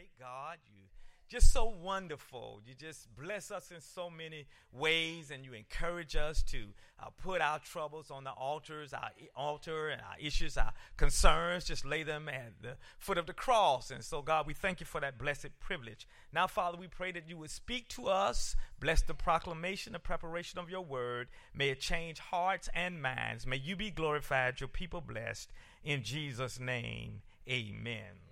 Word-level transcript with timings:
great 0.00 0.18
God. 0.18 0.56
You 0.66 0.84
just 1.28 1.52
so 1.52 1.72
wonderful. 1.82 2.60
You 2.66 2.74
just 2.74 3.06
bless 3.14 3.50
us 3.50 3.70
in 3.70 3.80
so 3.80 4.08
many 4.08 4.46
ways, 4.72 5.30
and 5.30 5.44
you 5.44 5.52
encourage 5.52 6.16
us 6.16 6.42
to 6.44 6.68
uh, 6.98 7.10
put 7.22 7.42
our 7.42 7.58
troubles 7.58 8.10
on 8.10 8.24
the 8.24 8.30
altars, 8.30 8.94
our 8.94 9.10
altar, 9.36 9.90
and 9.90 10.00
our 10.00 10.16
issues, 10.18 10.56
our 10.56 10.72
concerns. 10.96 11.66
Just 11.66 11.84
lay 11.84 12.02
them 12.02 12.30
at 12.30 12.54
the 12.62 12.76
foot 12.98 13.18
of 13.18 13.26
the 13.26 13.34
cross. 13.34 13.90
And 13.90 14.02
so, 14.02 14.22
God, 14.22 14.46
we 14.46 14.54
thank 14.54 14.80
you 14.80 14.86
for 14.86 15.02
that 15.02 15.18
blessed 15.18 15.50
privilege. 15.60 16.08
Now, 16.32 16.46
Father, 16.46 16.78
we 16.78 16.88
pray 16.88 17.12
that 17.12 17.28
you 17.28 17.36
would 17.36 17.50
speak 17.50 17.88
to 17.90 18.06
us, 18.06 18.56
bless 18.80 19.02
the 19.02 19.14
proclamation, 19.14 19.92
the 19.92 19.98
preparation 19.98 20.58
of 20.58 20.70
your 20.70 20.82
word. 20.82 21.28
May 21.54 21.68
it 21.68 21.80
change 21.80 22.20
hearts 22.20 22.70
and 22.74 23.02
minds. 23.02 23.46
May 23.46 23.58
you 23.58 23.76
be 23.76 23.90
glorified, 23.90 24.60
your 24.60 24.68
people 24.68 25.02
blessed. 25.02 25.52
In 25.84 26.02
Jesus' 26.02 26.58
name, 26.58 27.20
amen. 27.46 28.29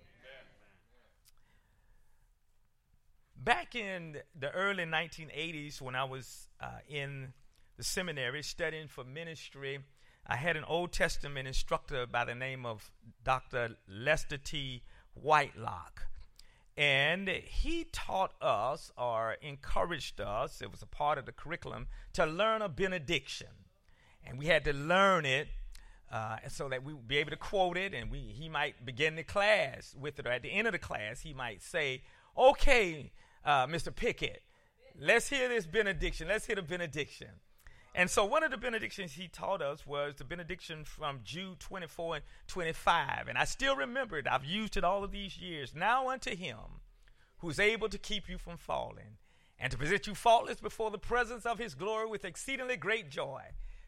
Back 3.43 3.75
in 3.75 4.17
the 4.37 4.51
early 4.51 4.83
1980s, 4.83 5.81
when 5.81 5.95
I 5.95 6.03
was 6.03 6.49
uh, 6.61 6.79
in 6.87 7.33
the 7.77 7.83
seminary 7.83 8.43
studying 8.43 8.87
for 8.87 9.03
ministry, 9.03 9.79
I 10.27 10.35
had 10.35 10.57
an 10.57 10.65
Old 10.65 10.91
Testament 10.91 11.47
instructor 11.47 12.05
by 12.05 12.25
the 12.25 12.35
name 12.35 12.65
of 12.65 12.91
Dr. 13.23 13.77
Lester 13.87 14.37
T. 14.37 14.83
Whitelock. 15.13 16.07
And 16.77 17.27
he 17.27 17.85
taught 17.91 18.33
us 18.41 18.91
or 18.97 19.37
encouraged 19.41 20.21
us, 20.21 20.61
it 20.61 20.71
was 20.71 20.81
a 20.81 20.85
part 20.85 21.17
of 21.17 21.25
the 21.25 21.31
curriculum, 21.31 21.87
to 22.13 22.25
learn 22.25 22.61
a 22.61 22.69
benediction. 22.69 23.47
And 24.23 24.37
we 24.37 24.45
had 24.45 24.63
to 24.65 24.73
learn 24.73 25.25
it 25.25 25.47
uh, 26.11 26.37
so 26.47 26.69
that 26.69 26.83
we 26.83 26.93
would 26.93 27.07
be 27.07 27.17
able 27.17 27.31
to 27.31 27.37
quote 27.37 27.77
it, 27.77 27.93
and 27.93 28.09
we, 28.09 28.19
he 28.19 28.49
might 28.49 28.85
begin 28.85 29.15
the 29.15 29.23
class 29.23 29.95
with 29.99 30.19
it, 30.19 30.27
or 30.27 30.31
at 30.31 30.41
the 30.41 30.51
end 30.51 30.67
of 30.67 30.73
the 30.73 30.79
class, 30.79 31.21
he 31.21 31.33
might 31.33 31.61
say, 31.61 32.03
Okay, 32.37 33.11
uh, 33.45 33.67
Mr. 33.67 33.93
Pickett. 33.95 34.41
Let's 34.99 35.29
hear 35.29 35.47
this 35.47 35.65
benediction. 35.65 36.27
Let's 36.27 36.45
hear 36.45 36.55
the 36.55 36.61
benediction. 36.61 37.29
And 37.95 38.09
so, 38.09 38.23
one 38.23 38.43
of 38.43 38.51
the 38.51 38.57
benedictions 38.57 39.13
he 39.13 39.27
taught 39.27 39.61
us 39.61 39.85
was 39.85 40.15
the 40.15 40.23
benediction 40.23 40.83
from 40.83 41.21
Jude 41.23 41.59
24 41.59 42.15
and 42.15 42.23
25. 42.47 43.27
And 43.27 43.37
I 43.37 43.45
still 43.45 43.75
remember 43.75 44.17
it. 44.17 44.27
I've 44.29 44.45
used 44.45 44.77
it 44.77 44.83
all 44.83 45.03
of 45.03 45.11
these 45.11 45.37
years. 45.37 45.73
Now, 45.73 46.09
unto 46.09 46.35
him 46.35 46.81
who's 47.39 47.59
able 47.59 47.89
to 47.89 47.97
keep 47.97 48.29
you 48.29 48.37
from 48.37 48.57
falling 48.57 49.17
and 49.57 49.71
to 49.71 49.77
present 49.77 50.07
you 50.07 50.15
faultless 50.15 50.59
before 50.59 50.91
the 50.91 50.97
presence 50.97 51.45
of 51.45 51.57
his 51.57 51.75
glory 51.75 52.07
with 52.07 52.25
exceedingly 52.25 52.77
great 52.77 53.09
joy. 53.09 53.41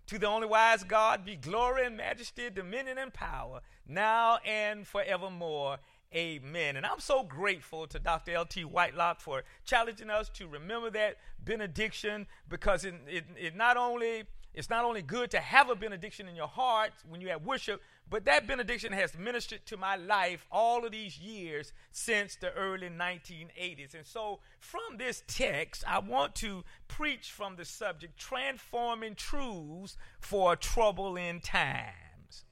To 0.08 0.20
the 0.20 0.28
only 0.28 0.47
wise 0.47 0.84
God 0.84 1.23
be 1.23 1.36
glory 1.36 1.86
and 1.86 1.95
majesty, 1.95 2.50
dominion 2.50 2.97
and 2.97 3.14
power, 3.14 3.62
now 3.88 4.40
and 4.45 4.86
forevermore. 4.86 5.78
Amen. 6.14 6.76
And 6.76 6.86
I'm 6.86 7.00
so 7.00 7.23
grateful 7.23 7.88
to 7.88 7.98
Dr. 7.98 8.34
L.T. 8.34 8.66
Whitelock 8.66 9.22
for 9.22 9.44
challenging 9.64 10.09
us 10.09 10.28
to 10.30 10.48
remember 10.48 10.90
that 10.90 11.18
benediction 11.44 12.28
because 12.50 12.84
it, 12.84 12.95
it, 13.08 13.23
it 13.40 13.56
not 13.56 13.78
only 13.78 14.26
it's 14.53 14.70
not 14.70 14.84
only 14.84 15.02
good 15.02 15.31
to 15.31 15.40
have 15.40 15.70
a 15.70 15.76
benediction 15.76 16.28
in 16.28 16.36
your 16.36 16.48
heart 16.48 16.92
when 17.08 17.22
you 17.22 17.30
have 17.30 17.45
worship, 17.45 17.81
but 18.09 18.26
that 18.26 18.48
benediction 18.48 18.92
has 18.92 19.18
ministered 19.18 19.66
to 19.68 19.78
my 19.78 19.95
life 19.95 20.45
all 20.52 20.86
of 20.86 20.92
these 20.92 21.18
years 21.18 21.72
since 21.92 22.36
the 22.36 22.52
early 22.53 22.90
1980s. 22.90 23.94
And 23.94 24.06
so, 24.06 24.40
from 24.59 24.98
this 24.98 25.23
text, 25.28 25.86
I 25.88 26.00
want 26.00 26.36
to 26.36 26.66
preach 26.90 27.31
from 27.31 27.56
the 27.56 27.64
subject 27.64 28.18
transforming 28.18 29.16
truths 29.16 29.96
for 30.20 30.58
trouble 30.58 31.16
in 31.16 31.40
times. 31.40 32.44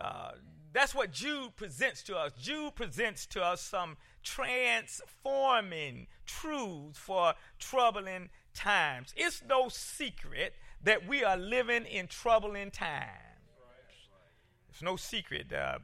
Uh, 0.00 0.32
that's 0.76 0.94
what 0.94 1.10
Jude 1.10 1.56
presents 1.56 2.02
to 2.02 2.14
us. 2.18 2.32
Jude 2.38 2.74
presents 2.74 3.24
to 3.28 3.42
us 3.42 3.62
some 3.62 3.96
transforming 4.22 6.06
truths 6.26 6.98
for 6.98 7.32
troubling 7.58 8.28
times. 8.52 9.14
It's 9.16 9.42
no 9.48 9.70
secret 9.70 10.52
that 10.82 11.08
we 11.08 11.24
are 11.24 11.38
living 11.38 11.86
in 11.86 12.08
troubling 12.08 12.70
times. 12.70 13.08
It's 14.68 14.82
no 14.82 14.96
secret. 14.96 15.50
Uh, 15.50 15.78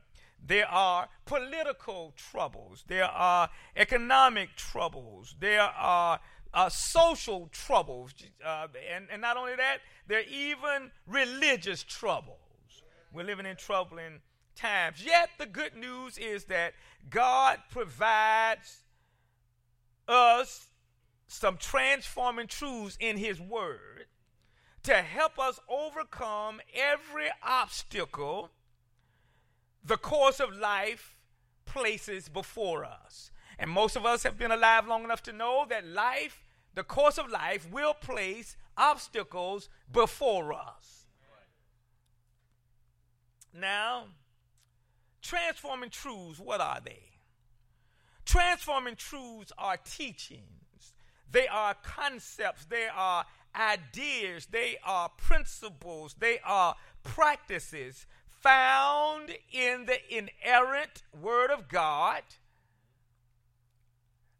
there 0.46 0.68
are 0.68 1.08
political 1.24 2.12
troubles, 2.14 2.84
there 2.86 3.06
are 3.06 3.48
economic 3.74 4.56
troubles, 4.56 5.36
there 5.40 5.62
are 5.62 6.20
uh, 6.52 6.68
social 6.68 7.48
troubles, 7.50 8.12
uh, 8.44 8.66
and, 8.94 9.06
and 9.10 9.22
not 9.22 9.38
only 9.38 9.56
that, 9.56 9.78
there 10.06 10.18
are 10.18 10.30
even 10.30 10.90
religious 11.06 11.82
troubles. 11.82 12.36
We're 13.10 13.24
living 13.24 13.46
in 13.46 13.56
troubling 13.56 14.20
times. 14.54 15.04
Yet 15.04 15.30
the 15.38 15.46
good 15.46 15.76
news 15.76 16.18
is 16.18 16.44
that 16.44 16.74
God 17.10 17.58
provides 17.70 18.82
us 20.08 20.68
some 21.26 21.56
transforming 21.56 22.46
truths 22.46 22.96
in 23.00 23.16
His 23.16 23.40
Word 23.40 24.06
to 24.82 24.94
help 24.94 25.38
us 25.38 25.60
overcome 25.68 26.60
every 26.74 27.28
obstacle 27.42 28.50
the 29.84 29.96
course 29.96 30.40
of 30.40 30.56
life 30.56 31.18
places 31.64 32.28
before 32.28 32.84
us. 32.84 33.30
And 33.58 33.70
most 33.70 33.96
of 33.96 34.04
us 34.04 34.22
have 34.24 34.38
been 34.38 34.50
alive 34.50 34.86
long 34.86 35.04
enough 35.04 35.22
to 35.24 35.32
know 35.32 35.66
that 35.68 35.86
life, 35.86 36.42
the 36.74 36.82
course 36.82 37.18
of 37.18 37.30
life, 37.30 37.70
will 37.70 37.94
place 37.94 38.56
obstacles 38.76 39.68
before 39.90 40.52
us. 40.52 41.06
Now, 43.54 44.06
Transforming 45.22 45.90
truths, 45.90 46.40
what 46.40 46.60
are 46.60 46.80
they? 46.84 47.02
Transforming 48.24 48.96
truths 48.96 49.52
are 49.56 49.76
teachings, 49.76 50.94
they 51.30 51.48
are 51.48 51.74
concepts, 51.82 52.64
they 52.66 52.88
are 52.94 53.24
ideas, 53.54 54.46
they 54.46 54.76
are 54.84 55.08
principles, 55.16 56.16
they 56.18 56.38
are 56.44 56.74
practices 57.02 58.06
found 58.40 59.30
in 59.52 59.86
the 59.86 59.98
inerrant 60.10 61.02
Word 61.18 61.50
of 61.50 61.68
God 61.68 62.22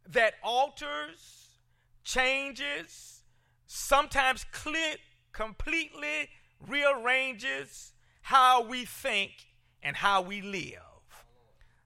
that 0.08 0.34
alters, 0.42 1.48
changes, 2.04 3.22
sometimes 3.66 4.44
completely 5.32 6.28
rearranges 6.66 7.92
how 8.22 8.62
we 8.62 8.84
think 8.84 9.51
and 9.82 9.96
how 9.96 10.22
we 10.22 10.40
live. 10.40 10.80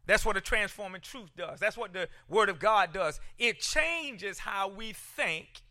That's 0.07 0.25
what 0.25 0.37
a 0.37 0.41
transforming 0.41 1.01
truth 1.01 1.31
does. 1.37 1.59
That's 1.59 1.77
what 1.77 1.93
the 1.93 2.09
Word 2.29 2.49
of 2.49 2.61
God 2.61 2.93
does. 2.93 3.21
It 3.39 3.61
changes 3.61 4.39
how 4.39 4.69
we 4.69 4.93
think, 4.93 5.63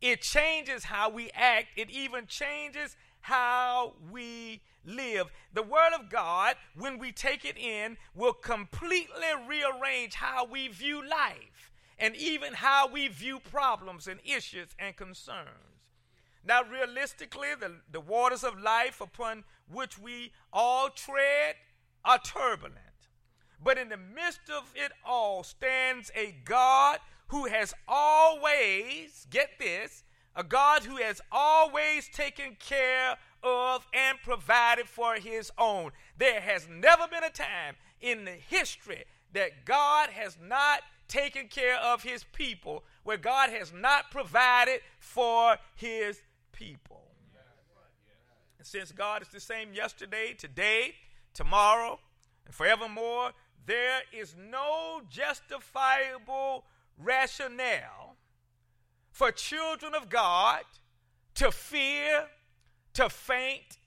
it 0.00 0.20
changes 0.20 0.84
how 0.84 1.10
we 1.10 1.30
act, 1.34 1.68
it 1.76 1.90
even 1.90 2.26
changes 2.26 2.96
how 3.20 3.94
we 4.10 4.60
live. 4.84 5.30
The 5.52 5.62
Word 5.62 5.92
of 5.98 6.10
God, 6.10 6.56
when 6.76 6.98
we 6.98 7.12
take 7.12 7.44
it 7.44 7.56
in, 7.56 7.96
will 8.14 8.32
completely 8.32 9.28
rearrange 9.48 10.14
how 10.14 10.44
we 10.44 10.68
view 10.68 11.06
life 11.08 11.70
and 11.98 12.16
even 12.16 12.54
how 12.54 12.88
we 12.88 13.08
view 13.08 13.38
problems 13.38 14.08
and 14.08 14.20
issues 14.24 14.68
and 14.78 14.96
concerns. 14.96 15.48
Now, 16.46 16.62
realistically, 16.62 17.48
the, 17.58 17.76
the 17.90 18.00
waters 18.00 18.44
of 18.44 18.60
life 18.60 19.00
upon 19.00 19.44
which 19.72 19.98
we 19.98 20.32
all 20.52 20.90
tread 20.90 21.54
are 22.04 22.18
turbulent. 22.18 22.78
But 23.62 23.78
in 23.78 23.88
the 23.88 23.96
midst 23.96 24.50
of 24.50 24.64
it 24.74 24.92
all 25.06 25.42
stands 25.42 26.10
a 26.14 26.34
God 26.44 26.98
who 27.28 27.46
has 27.46 27.72
always, 27.88 29.26
get 29.30 29.58
this, 29.58 30.04
a 30.36 30.44
God 30.44 30.82
who 30.82 30.96
has 30.96 31.20
always 31.32 32.08
taken 32.08 32.56
care 32.58 33.16
of 33.42 33.86
and 33.92 34.18
provided 34.22 34.88
for 34.88 35.14
his 35.14 35.50
own. 35.58 35.92
There 36.18 36.40
has 36.40 36.68
never 36.68 37.06
been 37.08 37.24
a 37.24 37.30
time 37.30 37.76
in 38.00 38.24
the 38.24 38.32
history 38.32 39.04
that 39.32 39.64
God 39.64 40.10
has 40.10 40.36
not 40.42 40.80
taken 41.08 41.48
care 41.48 41.76
of 41.76 42.02
his 42.02 42.24
people, 42.24 42.84
where 43.02 43.16
God 43.16 43.50
has 43.50 43.72
not 43.72 44.10
provided 44.10 44.80
for 44.98 45.56
his 45.74 46.22
people. 46.52 47.02
And 48.58 48.66
since 48.66 48.92
God 48.92 49.22
is 49.22 49.28
the 49.28 49.40
same 49.40 49.74
yesterday, 49.74 50.34
today, 50.36 50.94
tomorrow, 51.34 51.98
and 52.46 52.54
forevermore, 52.54 53.32
there 53.66 54.00
is 54.12 54.34
no 54.38 55.02
justifiable 55.10 56.64
rationale 56.98 58.16
for 59.10 59.30
children 59.30 59.94
of 59.94 60.08
God 60.08 60.62
to 61.34 61.50
fear, 61.50 62.26
to 62.94 63.08
faint, 63.08 63.78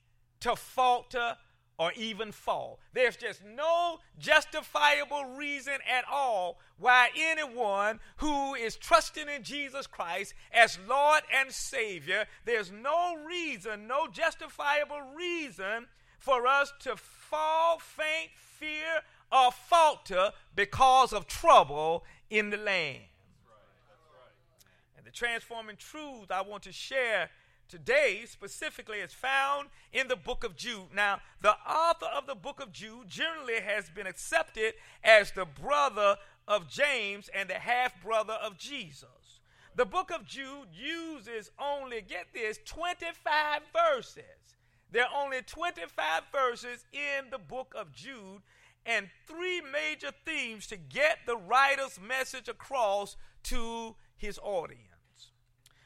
to 0.42 0.56
falter, 0.56 1.38
or 1.80 1.92
even 1.96 2.32
fall. 2.32 2.80
There's 2.94 3.16
just 3.16 3.42
no 3.46 4.00
justifiable 4.18 5.26
reason 5.38 5.76
at 5.88 6.06
all 6.12 6.60
why 6.78 7.10
anyone 7.16 8.00
who 8.18 8.56
is 8.56 8.76
trusting 8.76 9.30
in 9.30 9.44
Jesus 9.44 9.86
Christ 9.86 10.34
as 10.52 10.80
Lord 10.88 11.22
and 11.34 11.52
Savior, 11.52 12.26
there's 12.46 12.72
no 12.72 13.16
reason, 13.16 13.88
no 13.88 14.08
justifiable 14.08 15.02
reason 15.16 15.88
for 16.28 16.46
us 16.46 16.74
to 16.78 16.98
fall, 16.98 17.80
faint, 17.80 18.32
fear, 18.36 19.02
or 19.32 19.50
falter 19.50 20.32
because 20.58 21.14
of 21.14 21.26
trouble 21.26 22.04
in 22.30 22.50
the 22.50 22.58
land. 22.58 23.04
And 24.98 25.08
the 25.08 25.12
transforming 25.12 25.78
truth 25.78 26.30
I 26.30 26.42
want 26.42 26.64
to 26.64 26.74
share 26.74 27.30
today 27.70 28.26
specifically 28.28 28.98
is 28.98 29.14
found 29.14 29.70
in 29.94 30.10
the 30.10 30.18
book 30.18 30.44
of 30.44 30.58
Jude. 30.58 30.94
Now, 30.94 31.22
the 31.42 31.56
author 31.66 32.08
of 32.08 32.28
the 32.28 32.36
book 32.36 32.62
of 32.62 32.74
Jude 32.74 33.08
generally 33.08 33.62
has 33.62 33.90
been 33.90 34.06
accepted 34.06 34.74
as 35.06 35.32
the 35.32 35.46
brother 35.46 36.18
of 36.46 36.70
James 36.70 37.30
and 37.34 37.50
the 37.50 37.54
half 37.54 38.04
brother 38.04 38.34
of 38.34 38.58
Jesus. 38.58 39.40
The 39.78 39.86
book 39.86 40.12
of 40.12 40.26
Jude 40.26 40.68
uses 40.74 41.52
only, 41.58 42.02
get 42.02 42.34
this, 42.34 42.60
25 42.66 43.62
verses. 43.72 44.57
There 44.92 45.04
are 45.04 45.24
only 45.24 45.42
25 45.42 46.24
verses 46.32 46.86
in 46.94 47.30
the 47.30 47.38
book 47.38 47.74
of 47.78 47.92
Jude 47.92 48.42
and 48.86 49.10
three 49.28 49.62
major 49.62 50.12
themes 50.26 50.66
to 50.68 50.78
get 50.78 51.20
the 51.26 51.36
writer's 51.36 52.00
message 52.00 52.48
across 52.48 53.18
to 53.44 53.96
his 54.16 54.40
audience. 54.42 54.82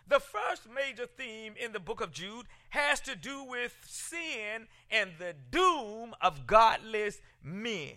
The 0.08 0.20
first 0.20 0.68
major 0.70 1.08
theme 1.08 1.54
in 1.58 1.72
the 1.72 1.80
book 1.80 2.02
of 2.02 2.12
Jude 2.12 2.46
has 2.70 3.00
to 3.02 3.16
do 3.16 3.44
with 3.44 3.76
sin 3.88 4.68
and 4.92 5.12
the 5.18 5.34
doom 5.50 6.14
of 6.22 6.46
godless 6.46 7.22
men. 7.42 7.96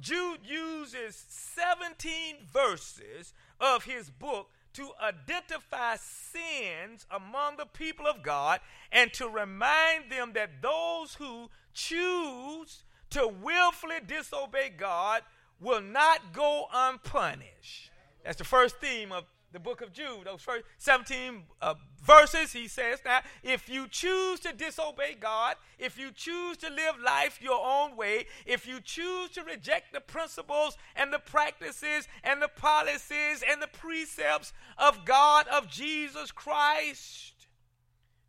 Jude 0.00 0.40
uses 0.44 1.24
17 1.28 2.36
verses 2.52 3.32
of 3.60 3.84
his 3.84 4.10
book 4.10 4.50
to 4.78 4.92
identify 5.02 5.96
sins 5.96 7.04
among 7.10 7.56
the 7.56 7.66
people 7.66 8.06
of 8.06 8.22
God 8.22 8.60
and 8.92 9.12
to 9.14 9.28
remind 9.28 10.08
them 10.08 10.34
that 10.34 10.62
those 10.62 11.14
who 11.14 11.50
choose 11.74 12.84
to 13.10 13.26
willfully 13.26 13.96
disobey 14.06 14.70
God 14.76 15.22
will 15.60 15.80
not 15.80 16.32
go 16.32 16.66
unpunished. 16.72 17.90
That's 18.24 18.38
the 18.38 18.44
first 18.44 18.76
theme 18.76 19.10
of 19.10 19.24
the 19.52 19.58
book 19.58 19.80
of 19.80 19.92
Jude, 19.92 20.24
those 20.24 20.42
first 20.42 20.64
17 20.78 21.42
uh, 21.62 21.74
verses, 22.02 22.52
he 22.52 22.68
says 22.68 23.00
now, 23.04 23.20
if 23.42 23.68
you 23.68 23.88
choose 23.88 24.40
to 24.40 24.52
disobey 24.52 25.16
God, 25.18 25.56
if 25.78 25.98
you 25.98 26.10
choose 26.10 26.56
to 26.58 26.68
live 26.68 26.96
life 27.04 27.40
your 27.40 27.64
own 27.64 27.96
way, 27.96 28.26
if 28.44 28.66
you 28.66 28.80
choose 28.80 29.30
to 29.30 29.42
reject 29.42 29.92
the 29.92 30.00
principles 30.00 30.76
and 30.94 31.12
the 31.12 31.18
practices 31.18 32.08
and 32.22 32.42
the 32.42 32.48
policies 32.48 33.42
and 33.48 33.62
the 33.62 33.68
precepts 33.68 34.52
of 34.76 35.04
God, 35.06 35.46
of 35.48 35.68
Jesus 35.68 36.30
Christ, 36.30 37.46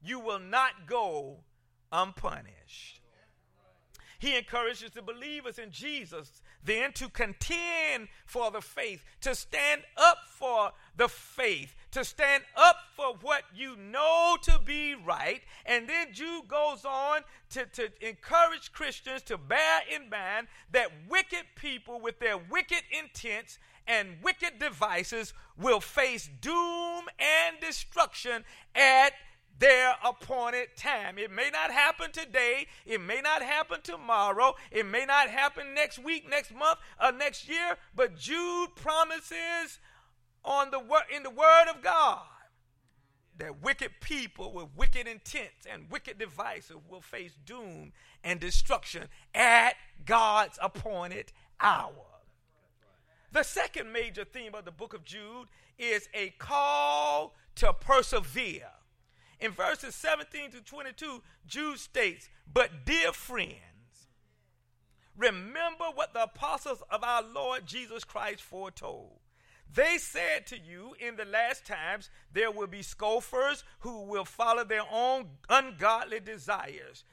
you 0.01 0.19
will 0.19 0.39
not 0.39 0.87
go 0.87 1.39
unpunished. 1.91 3.01
He 4.19 4.37
encourages 4.37 4.91
the 4.91 5.01
believers 5.01 5.57
in 5.57 5.71
Jesus 5.71 6.41
then 6.63 6.91
to 6.93 7.09
contend 7.09 8.07
for 8.25 8.51
the 8.51 8.61
faith, 8.61 9.03
to 9.21 9.33
stand 9.33 9.81
up 9.97 10.17
for 10.27 10.71
the 10.97 11.07
faith, 11.07 11.75
to 11.91 12.03
stand 12.03 12.43
up 12.55 12.77
for 12.95 13.15
what 13.21 13.43
you 13.55 13.75
know 13.75 14.37
to 14.41 14.59
be 14.63 14.95
right. 14.95 15.41
And 15.65 15.87
then 15.87 16.07
Jude 16.11 16.47
goes 16.47 16.85
on 16.85 17.21
to, 17.51 17.65
to 17.65 17.89
encourage 18.07 18.71
Christians 18.71 19.21
to 19.23 19.37
bear 19.37 19.81
in 19.93 20.09
mind 20.09 20.47
that 20.71 20.91
wicked 21.09 21.45
people 21.55 21.99
with 21.99 22.19
their 22.19 22.37
wicked 22.37 22.83
intents 22.91 23.57
and 23.87 24.17
wicked 24.21 24.59
devices 24.59 25.33
will 25.57 25.79
face 25.79 26.29
doom 26.41 27.05
and 27.19 27.59
destruction 27.59 28.43
at 28.75 29.13
their 29.59 29.95
appointed 30.03 30.69
time. 30.75 31.17
It 31.17 31.31
may 31.31 31.49
not 31.51 31.71
happen 31.71 32.11
today, 32.11 32.67
it 32.85 33.01
may 33.01 33.21
not 33.21 33.41
happen 33.41 33.81
tomorrow, 33.83 34.55
it 34.71 34.85
may 34.85 35.05
not 35.05 35.29
happen 35.29 35.73
next 35.73 35.99
week, 35.99 36.29
next 36.29 36.53
month, 36.53 36.79
or 37.03 37.11
next 37.11 37.47
year, 37.47 37.77
but 37.95 38.17
Jude 38.17 38.69
promises 38.75 39.79
on 40.43 40.71
the 40.71 40.79
in 41.13 41.23
the 41.23 41.29
word 41.29 41.65
of 41.69 41.81
God 41.81 42.21
that 43.37 43.61
wicked 43.61 43.91
people 44.01 44.53
with 44.53 44.67
wicked 44.75 45.07
intents 45.07 45.65
and 45.71 45.89
wicked 45.89 46.17
devices 46.17 46.75
will 46.89 47.01
face 47.01 47.33
doom 47.45 47.91
and 48.23 48.39
destruction 48.39 49.07
at 49.33 49.75
God's 50.05 50.57
appointed 50.61 51.31
hour. 51.59 52.05
The 53.31 53.43
second 53.43 53.91
major 53.91 54.25
theme 54.25 54.55
of 54.55 54.65
the 54.65 54.71
book 54.71 54.93
of 54.93 55.05
Jude 55.05 55.47
is 55.77 56.09
a 56.13 56.29
call 56.37 57.35
to 57.55 57.73
persevere. 57.73 58.69
In 59.39 59.51
verses 59.51 59.95
17 59.95 60.51
to 60.51 60.61
22, 60.61 61.21
Jude 61.47 61.79
states, 61.79 62.29
But 62.51 62.85
dear 62.85 63.13
friends, 63.13 63.55
remember 65.15 65.85
what 65.93 66.13
the 66.13 66.23
apostles 66.23 66.83
of 66.89 67.03
our 67.03 67.23
Lord 67.23 67.65
Jesus 67.65 68.03
Christ 68.03 68.41
foretold. 68.41 69.19
They 69.73 69.97
said 69.97 70.47
to 70.47 70.57
you, 70.57 70.95
In 70.99 71.15
the 71.15 71.25
last 71.25 71.65
times 71.65 72.09
there 72.33 72.51
will 72.51 72.67
be 72.67 72.81
scoffers 72.81 73.63
who 73.79 74.03
will 74.03 74.25
follow 74.25 74.63
their 74.63 74.85
own 74.91 75.27
ungodly 75.47 76.19
desires. 76.19 77.03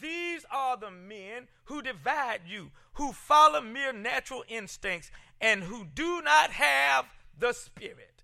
These 0.00 0.44
are 0.50 0.76
the 0.76 0.90
men 0.90 1.48
who 1.64 1.82
divide 1.82 2.42
you, 2.46 2.70
who 2.94 3.12
follow 3.12 3.60
mere 3.60 3.92
natural 3.92 4.44
instincts, 4.48 5.10
and 5.40 5.62
who 5.62 5.84
do 5.84 6.20
not 6.22 6.50
have 6.50 7.06
the 7.38 7.52
Spirit. 7.52 8.22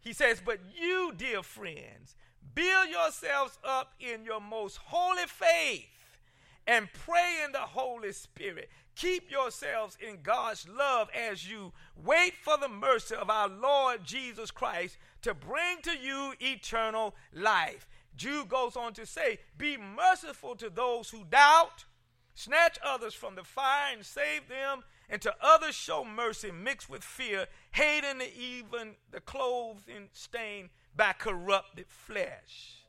He 0.00 0.12
says, 0.12 0.40
But 0.44 0.60
you, 0.74 1.12
dear 1.16 1.42
friends, 1.42 2.16
Build 2.54 2.88
yourselves 2.90 3.58
up 3.64 3.92
in 4.00 4.24
your 4.24 4.40
most 4.40 4.78
holy 4.78 5.26
faith 5.26 5.86
and 6.66 6.88
pray 6.92 7.40
in 7.44 7.52
the 7.52 7.58
Holy 7.58 8.12
Spirit. 8.12 8.68
Keep 8.94 9.30
yourselves 9.30 9.96
in 10.00 10.18
God's 10.22 10.68
love 10.68 11.08
as 11.14 11.48
you 11.48 11.72
wait 11.96 12.34
for 12.42 12.58
the 12.58 12.68
mercy 12.68 13.14
of 13.14 13.30
our 13.30 13.48
Lord 13.48 14.04
Jesus 14.04 14.50
Christ 14.50 14.98
to 15.22 15.34
bring 15.34 15.80
to 15.82 15.96
you 15.96 16.34
eternal 16.40 17.14
life. 17.32 17.86
Jude 18.16 18.48
goes 18.48 18.76
on 18.76 18.92
to 18.94 19.06
say, 19.06 19.38
Be 19.56 19.76
merciful 19.76 20.56
to 20.56 20.68
those 20.68 21.10
who 21.10 21.24
doubt, 21.24 21.84
snatch 22.34 22.76
others 22.84 23.14
from 23.14 23.36
the 23.36 23.44
fire 23.44 23.94
and 23.94 24.04
save 24.04 24.48
them, 24.48 24.82
and 25.08 25.22
to 25.22 25.34
others 25.40 25.74
show 25.74 26.04
mercy 26.04 26.50
mixed 26.50 26.90
with 26.90 27.04
fear, 27.04 27.46
hating 27.70 28.20
even 28.36 28.96
the 29.10 29.20
clothing 29.20 30.08
stained 30.12 30.70
by 30.98 31.14
corrupted 31.14 31.86
flesh. 31.88 32.84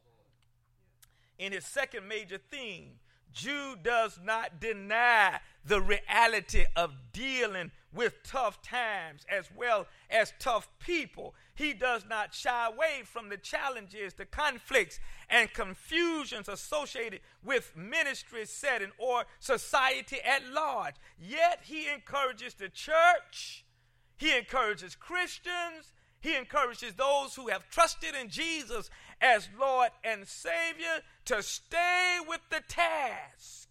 In 1.38 1.54
his 1.54 1.64
second 1.64 2.08
major 2.08 2.40
theme, 2.52 2.96
Jude 3.32 3.84
does 3.84 4.20
not 4.22 4.60
deny 4.60 5.40
the 5.64 5.80
reality 5.80 6.66
of 6.76 6.92
dealing 7.14 7.72
with 7.94 8.24
tough 8.24 8.62
times 8.64 9.26
as 9.30 9.50
well 9.56 9.86
as 10.10 10.34
tough 10.40 10.68
people. 10.80 11.36
He 11.54 11.74
does 11.74 12.04
not 12.10 12.34
shy 12.34 12.68
away 12.68 13.04
from 13.06 13.30
the 13.30 13.38
challenges, 13.38 14.16
the 14.16 14.26
conflicts, 14.26 15.00
and 15.30 15.54
confusions 15.54 16.50
associated 16.50 17.22
with 17.44 17.76
ministry 17.76 18.46
setting 18.46 18.92
or 18.98 19.26
society 19.40 20.18
at 20.26 20.48
large. 20.48 20.96
Yet 21.20 21.62
he 21.64 21.88
encourages 21.88 22.56
the 22.56 22.70
church, 22.70 23.66
he 24.18 24.36
encourages 24.36 24.96
Christians, 24.96 25.94
he 26.22 26.36
encourages 26.36 26.94
those 26.94 27.36
who 27.36 27.48
have 27.48 27.70
trusted 27.70 28.16
in 28.20 28.30
Jesus 28.30 28.90
as 29.22 29.50
Lord 29.60 29.90
and 30.04 30.28
Savior 30.28 31.02
to 31.26 31.42
stay 31.42 32.18
with 32.28 32.42
the 32.50 32.62
task 32.68 33.68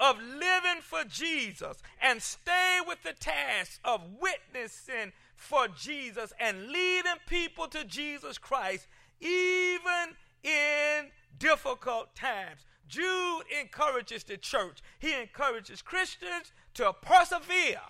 of 0.00 0.20
living 0.20 0.80
for 0.82 1.04
Jesus 1.04 1.78
and 2.00 2.22
stay 2.22 2.78
with 2.86 3.02
the 3.02 3.14
task 3.14 3.80
of 3.84 4.02
witnessing 4.20 5.12
for 5.36 5.68
Jesus 5.68 6.32
and 6.38 6.68
leading 6.68 7.12
people 7.26 7.68
to 7.68 7.84
Jesus 7.84 8.38
Christ 8.38 8.86
even 9.20 10.14
in 10.42 11.10
difficult 11.38 12.14
times. 12.14 12.66
Jude 12.88 13.42
encourages 13.60 14.24
the 14.24 14.36
church, 14.36 14.78
he 14.98 15.14
encourages 15.14 15.82
Christians 15.82 16.52
to 16.74 16.92
persevere 17.02 17.80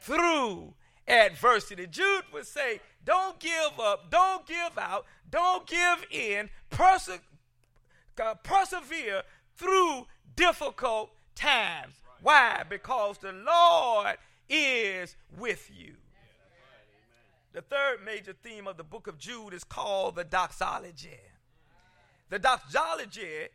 through 0.00 0.74
adversity. 1.06 1.86
Jude 1.86 2.24
would 2.32 2.46
say, 2.46 2.80
Don't 3.04 3.38
give 3.38 3.78
up, 3.80 4.10
don't 4.10 4.46
give 4.46 4.78
out, 4.78 5.06
don't 5.30 5.66
give 5.66 6.06
in, 6.10 6.50
perse- 6.70 7.20
uh, 8.22 8.34
persevere 8.42 9.22
through 9.56 10.06
difficult 10.36 11.10
times. 11.34 11.94
Why? 12.20 12.64
Because 12.68 13.18
the 13.18 13.32
Lord 13.32 14.16
is 14.48 15.16
with 15.38 15.70
you. 15.74 15.94
The 17.52 17.62
third 17.62 17.98
major 18.04 18.32
theme 18.32 18.66
of 18.66 18.76
the 18.76 18.84
book 18.84 19.06
of 19.06 19.18
Jude 19.18 19.52
is 19.52 19.64
called 19.64 20.14
the 20.14 20.24
doxology. 20.24 21.20
The 22.30 22.38
doxology 22.38 23.48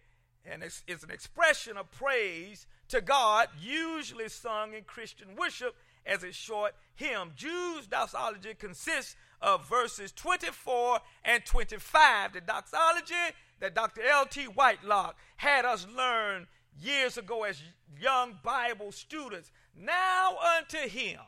and 0.50 0.64
it's, 0.64 0.84
it's 0.88 1.04
an 1.04 1.12
expression 1.12 1.78
of 1.78 1.92
praise 1.92 2.66
to 2.90 3.02
God, 3.02 3.50
usually 3.60 4.30
sung 4.30 4.74
in 4.74 4.84
Christian 4.84 5.36
worship 5.36 5.76
as 6.08 6.24
a 6.24 6.32
short 6.32 6.74
hymn. 6.96 7.32
Jude's 7.36 7.88
doxology 7.88 8.54
consists 8.54 9.16
of 9.42 9.68
verses 9.68 10.12
24 10.12 11.00
and 11.26 11.46
25. 11.46 12.34
The 12.34 12.42
doxology 12.42 13.14
that 13.60 13.76
Dr. 13.76 14.02
L.T. 14.02 14.46
Whitelock 14.46 15.16
had 15.38 15.66
us 15.66 15.86
learn 15.96 16.48
years 16.80 17.18
ago 17.18 17.44
as 17.44 17.62
young 18.00 18.38
Bible 18.44 18.92
students. 18.92 19.52
Now 19.76 20.38
unto 20.58 20.90
him, 20.90 21.20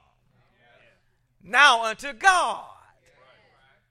now 1.43 1.85
unto 1.85 2.13
God, 2.13 2.65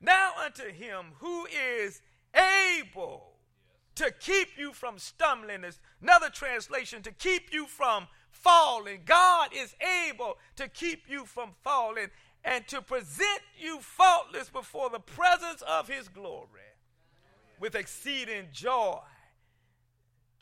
now 0.01 0.33
unto 0.45 0.71
him 0.71 1.13
who 1.19 1.47
is 1.47 2.01
able 2.35 3.33
to 3.97 4.13
keep 4.13 4.49
you 4.57 4.73
from 4.73 4.99
stumbling. 4.99 5.65
Another 6.01 6.31
translation 6.31 7.03
to 7.03 7.13
keep 7.13 7.53
you 7.53 7.67
from 7.67 8.07
falling. 8.43 9.01
God 9.05 9.51
is 9.55 9.75
able 10.09 10.39
to 10.57 10.69
keep 10.69 11.09
you 11.09 11.25
from 11.25 11.51
falling 11.63 12.09
and 12.45 12.67
to 12.69 12.81
present 12.81 13.41
you 13.59 13.81
faultless 13.81 14.49
before 14.49 14.91
the 14.91 15.01
presence 15.01 15.63
of 15.63 15.89
his 15.89 16.09
glory 16.09 16.47
with 17.61 17.75
exceeding 17.75 18.47
joy. 18.53 18.99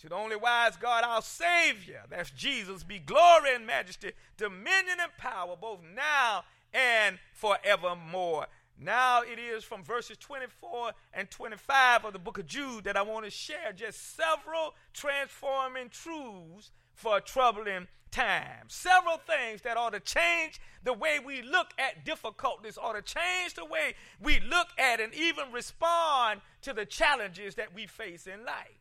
To 0.00 0.08
the 0.10 0.14
only 0.14 0.36
wise 0.36 0.76
God, 0.76 1.04
our 1.04 1.22
Savior, 1.22 2.02
that's 2.10 2.30
Jesus, 2.30 2.84
be 2.84 2.98
glory 2.98 3.54
and 3.54 3.66
majesty, 3.66 4.12
dominion 4.36 4.98
and 5.00 5.12
power, 5.16 5.56
both 5.58 5.80
now 5.94 6.44
and 6.74 7.18
forevermore. 7.32 8.46
Now 8.78 9.22
it 9.22 9.38
is 9.38 9.64
from 9.64 9.82
verses 9.82 10.18
24 10.18 10.92
and 11.14 11.30
25 11.30 12.04
of 12.04 12.12
the 12.12 12.18
book 12.18 12.36
of 12.36 12.46
Jude 12.46 12.84
that 12.84 12.96
I 12.96 13.02
want 13.02 13.24
to 13.24 13.30
share 13.30 13.72
just 13.74 14.14
several 14.14 14.74
transforming 14.92 15.88
truths 15.88 16.72
for 16.96 17.18
a 17.18 17.20
troubling 17.20 17.86
times. 18.10 18.74
Several 18.74 19.18
things 19.18 19.62
that 19.62 19.76
ought 19.76 19.92
to 19.92 20.00
change 20.00 20.60
the 20.82 20.92
way 20.92 21.18
we 21.24 21.42
look 21.42 21.68
at 21.78 22.04
difficulties, 22.04 22.78
ought 22.78 22.94
to 22.94 23.02
change 23.02 23.54
the 23.54 23.64
way 23.64 23.94
we 24.20 24.40
look 24.40 24.68
at 24.78 25.00
and 25.00 25.14
even 25.14 25.52
respond 25.52 26.40
to 26.62 26.72
the 26.72 26.86
challenges 26.86 27.54
that 27.56 27.74
we 27.74 27.86
face 27.86 28.26
in 28.26 28.44
life. 28.44 28.80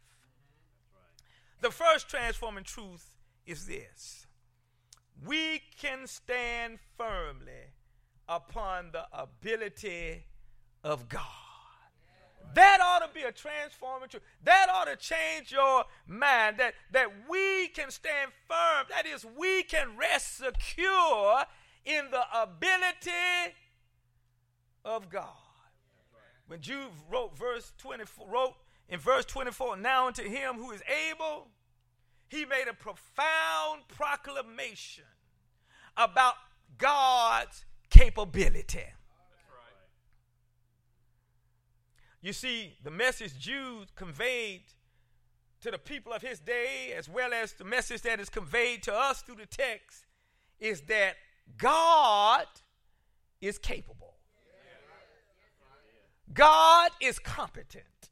The 1.62 1.72
first 1.72 2.10
transforming 2.10 2.64
truth 2.64 3.16
is 3.46 3.68
this 3.68 4.26
we 5.26 5.62
can 5.80 6.08
stand 6.08 6.80
firmly 6.98 7.74
upon 8.28 8.92
the 8.92 9.06
ability 9.12 10.26
of 10.84 11.10
God. 11.10 11.45
That 12.56 12.80
ought 12.82 13.06
to 13.06 13.14
be 13.14 13.24
a 13.24 13.34
transforming 13.34 14.08
truth. 14.08 14.24
That 14.44 14.68
ought 14.74 14.86
to 14.86 14.96
change 14.96 15.52
your 15.52 15.84
mind 16.08 16.58
that, 16.58 16.74
that 16.92 17.10
we 17.30 17.68
can 17.68 17.92
stand 17.92 18.32
firm. 18.48 18.88
That 18.90 19.06
is, 19.06 19.26
we 19.38 19.64
can 19.64 19.98
rest 19.98 20.38
secure 20.38 21.44
in 21.84 22.06
the 22.12 22.24
ability 22.34 23.54
of 24.86 25.10
God. 25.10 25.34
When 26.48 26.62
Jude 26.62 26.92
wrote 27.12 27.38
verse 27.38 27.74
24, 27.78 28.28
wrote 28.30 28.54
in 28.88 29.00
verse 29.00 29.26
24, 29.26 29.76
now 29.76 30.08
unto 30.08 30.24
him 30.24 30.56
who 30.56 30.72
is 30.72 30.82
able, 31.12 31.48
he 32.30 32.46
made 32.46 32.70
a 32.70 32.74
profound 32.74 33.82
proclamation 33.90 35.04
about 35.98 36.36
God's 36.78 37.66
capability. 37.90 38.86
You 42.26 42.34
see, 42.34 42.74
the 42.84 42.90
message 42.90 43.38
Jude 43.38 43.94
conveyed 43.94 44.64
to 45.62 45.70
the 45.70 45.78
people 45.78 46.12
of 46.12 46.24
his 46.24 46.40
day, 46.40 46.92
as 46.98 47.08
well 47.08 47.32
as 47.32 47.54
the 47.54 47.64
message 47.64 48.02
that 48.02 48.20
is 48.20 48.30
conveyed 48.30 48.82
to 48.82 48.94
us 48.96 49.22
through 49.22 49.36
the 49.36 49.46
text, 49.46 50.06
is 50.60 50.82
that 50.88 51.18
God 51.56 52.48
is 53.42 53.60
capable. 53.60 54.16
God 56.34 56.90
is 57.00 57.20
competent. 57.20 58.10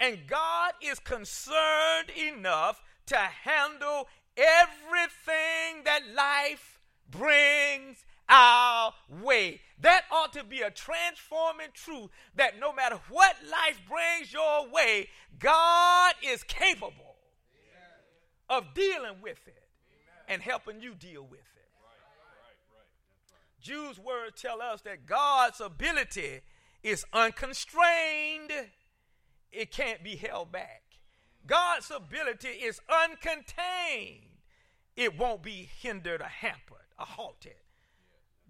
And 0.00 0.26
God 0.26 0.72
is 0.82 0.98
concerned 0.98 2.10
enough 2.18 2.82
to 3.06 3.16
handle 3.16 4.08
everything 4.36 5.84
that 5.84 6.00
life 6.16 6.80
brings 7.08 8.04
our 8.30 8.94
way. 9.22 9.60
That 9.80 10.04
ought 10.10 10.32
to 10.34 10.44
be 10.44 10.60
a 10.60 10.70
transforming 10.70 11.68
truth 11.74 12.10
that 12.36 12.58
no 12.58 12.72
matter 12.72 13.00
what 13.08 13.36
life 13.50 13.80
brings 13.88 14.32
your 14.32 14.68
way, 14.68 15.08
God 15.38 16.14
is 16.22 16.42
capable 16.44 17.16
Amen. 17.54 18.64
of 18.66 18.74
dealing 18.74 19.20
with 19.22 19.46
it 19.46 19.64
Amen. 19.92 20.24
and 20.28 20.42
helping 20.42 20.80
you 20.80 20.94
deal 20.94 21.22
with 21.22 21.40
it. 21.40 21.46
Jude's 23.60 23.98
words 23.98 24.40
tell 24.40 24.62
us 24.62 24.80
that 24.82 25.06
God's 25.06 25.60
ability 25.60 26.40
is 26.82 27.04
unconstrained, 27.12 28.52
it 29.52 29.70
can't 29.70 30.02
be 30.02 30.16
held 30.16 30.50
back. 30.50 30.82
God's 31.46 31.90
ability 31.90 32.48
is 32.48 32.80
uncontained, 32.88 34.22
it 34.96 35.18
won't 35.18 35.42
be 35.42 35.68
hindered 35.80 36.22
or 36.22 36.24
hampered 36.24 36.78
or 36.98 37.06
halted. 37.06 37.52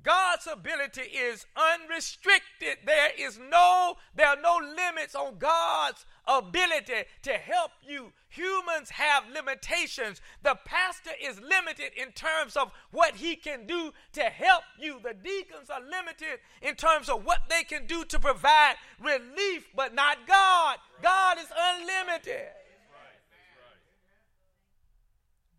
God's 0.03 0.47
ability 0.51 1.03
is 1.03 1.47
unrestricted. 1.57 2.79
There 2.87 3.11
is 3.19 3.39
no 3.39 3.97
there 4.15 4.29
are 4.29 4.41
no 4.41 4.59
limits 4.59 5.15
on 5.15 5.39
God's 5.39 6.07
ability 6.27 7.05
to 7.23 7.33
help 7.33 7.73
you. 7.87 8.13
Humans 8.31 8.91
have 8.91 9.25
limitations. 9.29 10.21
The 10.43 10.57
pastor 10.65 11.11
is 11.23 11.41
limited 11.41 11.93
in 11.97 12.13
terms 12.13 12.57
of 12.57 12.71
what 12.93 13.17
he 13.17 13.37
can 13.37 13.67
do 13.67 13.93
to 14.13 14.23
help 14.23 14.63
you. 14.79 15.01
The 15.03 15.15
deacons 15.15 15.69
are 15.69 15.81
limited 15.81 16.41
in 16.63 16.77
terms 16.77 17.09
of 17.09 17.25
what 17.25 17.41
they 17.51 17.65
can 17.65 17.87
do 17.87 18.05
to 18.05 18.19
provide 18.19 18.77
relief, 19.01 19.69
but 19.75 19.95
not 19.95 20.27
God. 20.27 20.79
God 21.03 21.39
is 21.39 21.49
unlimited. 21.57 22.49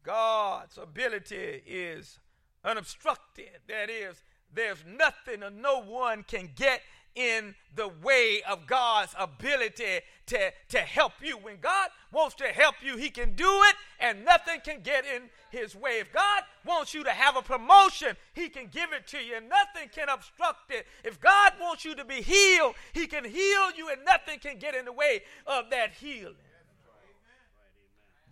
God's 0.04 0.78
ability 0.78 1.62
is 1.66 2.20
unobstructed. 2.64 3.60
That 3.68 3.90
is, 3.90 4.24
there's 4.54 4.84
nothing 4.86 5.44
or 5.44 5.50
no 5.50 5.82
one 5.82 6.24
can 6.24 6.50
get 6.56 6.82
in 7.14 7.54
the 7.76 7.90
way 8.02 8.42
of 8.50 8.66
God's 8.68 9.14
ability 9.20 10.00
to, 10.28 10.52
to 10.70 10.80
help 10.80 11.14
you. 11.22 11.38
When 11.38 11.58
God 11.60 11.90
wants 12.12 12.36
to 12.36 12.46
help 12.46 12.76
you, 12.82 12.96
He 12.98 13.10
can 13.10 13.36
do 13.36 13.50
it, 13.64 13.76
and 14.00 14.24
nothing 14.24 14.62
can 14.64 14.82
get 14.82 15.06
in 15.06 15.24
His 15.50 15.76
way. 15.76 16.00
If 16.00 16.14
God 16.14 16.44
wants 16.66 16.94
you 16.94 17.04
to 17.04 17.10
have 17.10 17.36
a 17.36 17.42
promotion, 17.42 18.16
He 18.34 18.48
can 18.48 18.68
give 18.68 18.94
it 18.94 19.08
to 19.08 19.18
you, 19.18 19.36
and 19.36 19.50
nothing 19.50 19.90
can 19.92 20.08
obstruct 20.08 20.72
it. 20.72 20.88
If 21.04 21.20
God 21.20 21.54
wants 21.60 21.84
you 21.84 21.96
to 21.96 22.06
be 22.06 22.22
healed, 22.22 22.76
He 22.94 23.08
can 23.08 23.26
heal 23.26 23.72
you, 23.76 23.90
and 23.92 24.06
nothing 24.06 24.40
can 24.40 24.58
get 24.58 24.74
in 24.74 24.86
the 24.86 24.94
way 24.94 25.24
of 25.46 25.70
that 25.72 25.92
healing. 26.00 26.36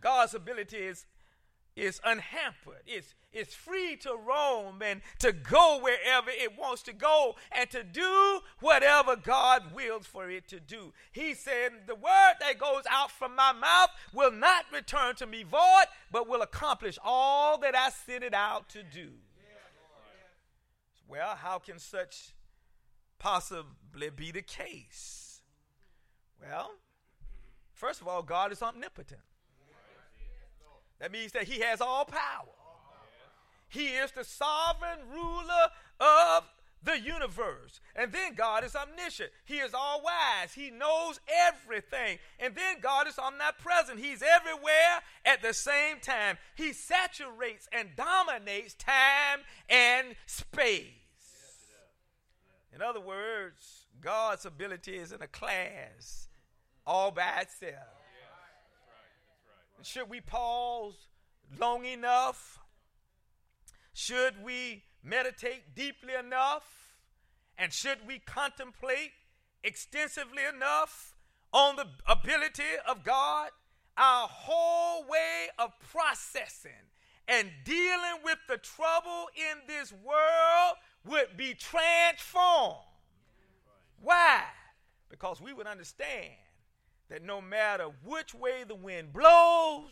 God's 0.02 0.34
ability 0.34 0.78
is 0.78 1.06
is 1.76 2.00
unhampered. 2.04 2.82
It's, 2.86 3.14
it's 3.32 3.54
free 3.54 3.96
to 3.98 4.16
roam 4.16 4.82
and 4.82 5.02
to 5.20 5.32
go 5.32 5.80
wherever 5.82 6.32
it 6.32 6.58
wants 6.58 6.82
to 6.84 6.94
go 6.94 7.36
and 7.52 7.70
to 7.70 7.84
do 7.84 8.40
whatever 8.60 9.16
God 9.16 9.74
wills 9.74 10.08
for 10.08 10.30
it 10.30 10.48
to 10.48 10.60
do. 10.60 10.94
He 11.12 11.36
said, 11.36 11.72
The 11.86 11.96
word 11.96 12.34
that 12.40 12.58
goes 12.58 12.84
out 12.90 13.12
from 13.12 13.36
my 13.36 13.52
mouth 13.52 13.90
will 14.14 14.32
not 14.32 14.66
return 14.74 15.16
to 15.16 15.28
me 15.28 15.44
void, 15.44 15.86
but 16.12 16.28
will 16.28 16.42
accomplish 16.42 16.98
all 17.04 17.60
that 17.60 17.76
I 17.76 17.90
sent 17.92 18.24
it 18.24 18.34
out 18.34 18.68
to 18.70 18.82
do. 18.84 19.10
Well, 21.08 21.36
how 21.36 21.60
can 21.60 21.80
such 21.80 22.34
possibly 23.18 24.10
be 24.16 24.32
the 24.32 24.44
case? 24.44 25.42
Well, 26.42 26.72
first 27.74 28.02
of 28.02 28.08
all, 28.08 28.22
God 28.22 28.52
is 28.52 28.62
omnipotent. 28.62 29.22
That 31.00 31.12
means 31.12 31.32
that 31.32 31.44
he 31.44 31.62
has 31.62 31.80
all 31.82 32.06
power. 32.06 32.59
He 33.70 33.88
is 33.90 34.12
the 34.12 34.24
sovereign 34.24 35.00
ruler 35.12 35.70
of 36.00 36.44
the 36.84 37.00
universe. 37.00 37.82
And 37.96 38.12
then 38.12 38.36
God 38.36 38.64
is 38.64 38.76
omniscient. 38.76 39.32
He 39.46 39.56
is 39.58 39.74
all 39.74 40.02
wise. 40.04 40.54
He 40.54 40.70
knows 40.70 41.20
everything. 41.48 42.20
And 42.40 42.56
then 42.56 42.78
God 42.82 43.08
is 43.08 43.20
omnipresent. 43.20 44.00
He's 44.00 44.24
everywhere 44.24 45.02
at 45.26 45.42
the 45.42 45.54
same 45.54 46.00
time. 46.02 46.38
He 46.56 46.74
saturates 46.74 47.68
and 47.72 47.90
dominates 47.96 48.74
time 48.76 49.42
and 49.70 50.16
space. 50.26 50.86
In 52.74 52.82
other 52.82 53.02
words, 53.02 53.88
God's 54.00 54.46
ability 54.46 54.96
is 54.96 55.12
in 55.12 55.22
a 55.22 55.28
class 55.28 56.30
all 56.86 57.12
by 57.12 57.42
itself. 57.42 57.74
Should 59.82 60.10
we 60.10 60.22
pause 60.22 60.94
long 61.60 61.86
enough? 61.86 62.59
Should 63.94 64.44
we 64.44 64.84
meditate 65.04 65.76
deeply 65.76 66.14
enough? 66.14 66.64
And 67.58 67.74
should 67.74 68.08
we 68.08 68.20
contemplate 68.20 69.12
extensively 69.64 70.44
enough 70.46 71.14
on 71.52 71.76
the 71.76 71.88
ability 72.08 72.64
of 72.88 73.04
God? 73.04 73.50
Our 73.98 74.28
whole 74.30 75.04
way 75.10 75.48
of 75.58 75.74
processing 75.92 76.72
and 77.28 77.50
dealing 77.66 78.24
with 78.24 78.40
the 78.48 78.58
trouble 78.58 79.28
in 79.36 79.58
this 79.68 79.92
world 79.92 80.76
would 81.06 81.36
be 81.36 81.54
transformed. 81.54 82.78
Why? 84.02 84.44
Because 85.10 85.42
we 85.42 85.52
would 85.52 85.68
understand 85.68 86.32
that 87.10 87.24
no 87.24 87.42
matter 87.42 87.90
which 88.06 88.34
way 88.34 88.64
the 88.68 88.76
wind 88.76 89.12
blows, 89.12 89.92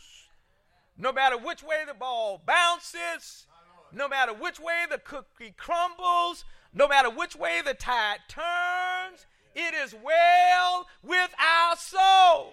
no 0.96 1.12
matter 1.12 1.36
which 1.36 1.62
way 1.62 1.84
the 1.86 1.94
ball 1.94 2.42
bounces, 2.46 3.46
no 3.92 4.08
matter 4.08 4.32
which 4.32 4.60
way 4.60 4.84
the 4.90 4.98
cookie 4.98 5.54
crumbles, 5.56 6.44
no 6.74 6.88
matter 6.88 7.10
which 7.10 7.34
way 7.36 7.60
the 7.64 7.74
tide 7.74 8.18
turns, 8.28 9.26
it 9.54 9.74
is 9.74 9.94
well 9.94 10.86
with 11.02 11.30
our 11.38 11.76
soul. 11.76 12.52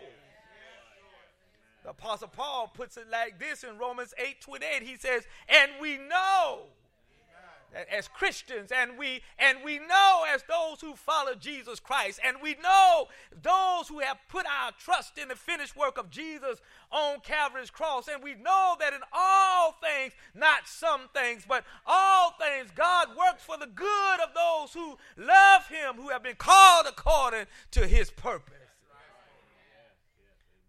The 1.83 1.91
Apostle 1.91 2.29
Paul 2.29 2.71
puts 2.73 2.97
it 2.97 3.05
like 3.11 3.39
this 3.39 3.63
in 3.63 3.77
Romans 3.77 4.13
8 4.17 4.41
28. 4.41 4.81
He 4.81 4.95
says, 4.97 5.23
And 5.47 5.71
we 5.79 5.97
know 5.97 6.63
as 7.91 8.07
Christians 8.07 8.71
and 8.71 8.97
we 8.97 9.21
and 9.37 9.59
we 9.63 9.79
know 9.79 10.23
as 10.33 10.43
those 10.43 10.81
who 10.81 10.95
follow 10.95 11.35
Jesus 11.35 11.79
Christ 11.79 12.19
and 12.25 12.37
we 12.41 12.55
know 12.63 13.07
those 13.41 13.87
who 13.87 13.99
have 13.99 14.17
put 14.29 14.45
our 14.45 14.71
trust 14.79 15.17
in 15.17 15.27
the 15.27 15.35
finished 15.35 15.75
work 15.75 15.97
of 15.97 16.09
Jesus 16.09 16.61
on 16.91 17.19
Calvary's 17.21 17.69
cross 17.69 18.07
and 18.07 18.23
we 18.23 18.35
know 18.35 18.75
that 18.79 18.93
in 18.93 19.01
all 19.11 19.75
things 19.81 20.13
not 20.33 20.67
some 20.67 21.01
things 21.13 21.43
but 21.47 21.63
all 21.85 22.33
things 22.39 22.71
God 22.73 23.09
works 23.09 23.43
for 23.43 23.57
the 23.57 23.67
good 23.67 24.19
of 24.21 24.29
those 24.33 24.73
who 24.73 24.97
love 25.17 25.67
him 25.67 25.95
who 25.95 26.09
have 26.09 26.23
been 26.23 26.35
called 26.35 26.85
according 26.87 27.45
to 27.71 27.87
his 27.87 28.09
purpose. 28.09 28.53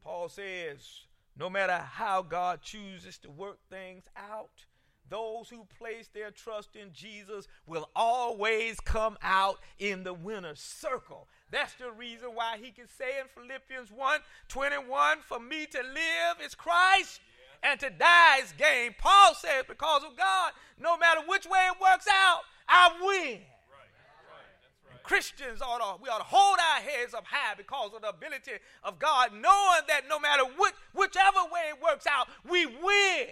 Paul 0.02 0.28
says 0.28 1.02
no 1.38 1.50
matter 1.50 1.78
how 1.78 2.22
God 2.22 2.62
chooses 2.62 3.18
to 3.18 3.30
work 3.30 3.58
things 3.70 4.04
out 4.16 4.64
those 5.08 5.48
who 5.48 5.66
place 5.78 6.08
their 6.12 6.30
trust 6.30 6.76
in 6.76 6.92
Jesus 6.92 7.46
will 7.66 7.88
always 7.94 8.80
come 8.80 9.16
out 9.22 9.58
in 9.78 10.04
the 10.04 10.14
winner's 10.14 10.60
circle. 10.60 11.28
That's 11.50 11.74
the 11.74 11.90
reason 11.92 12.30
why 12.34 12.58
he 12.60 12.70
can 12.70 12.88
say 12.88 13.20
in 13.20 13.26
Philippians 13.34 13.90
1 13.92 14.20
21, 14.48 15.18
For 15.26 15.38
me 15.38 15.66
to 15.66 15.78
live 15.78 16.44
is 16.44 16.54
Christ 16.54 17.20
and 17.62 17.78
to 17.80 17.90
die 17.90 18.38
is 18.42 18.52
gain. 18.58 18.94
Paul 18.98 19.34
says, 19.34 19.64
Because 19.68 20.02
of 20.04 20.16
God, 20.16 20.52
no 20.80 20.96
matter 20.98 21.20
which 21.26 21.46
way 21.46 21.68
it 21.70 21.80
works 21.80 22.06
out, 22.10 22.40
I 22.68 22.90
win. 23.00 23.40
Christians 25.02 25.62
ought 25.62 25.78
to, 25.78 26.02
we 26.02 26.08
ought 26.08 26.18
to 26.18 26.24
hold 26.24 26.58
our 26.58 26.82
heads 26.82 27.14
up 27.14 27.24
high 27.26 27.54
because 27.56 27.92
of 27.94 28.02
the 28.02 28.08
ability 28.08 28.50
of 28.82 28.98
God, 28.98 29.30
knowing 29.32 29.86
that 29.86 30.02
no 30.08 30.18
matter 30.18 30.42
which, 30.58 30.74
whichever 30.92 31.44
way 31.52 31.70
it 31.70 31.80
works 31.80 32.06
out, 32.10 32.26
we 32.48 32.66
win. 32.66 33.28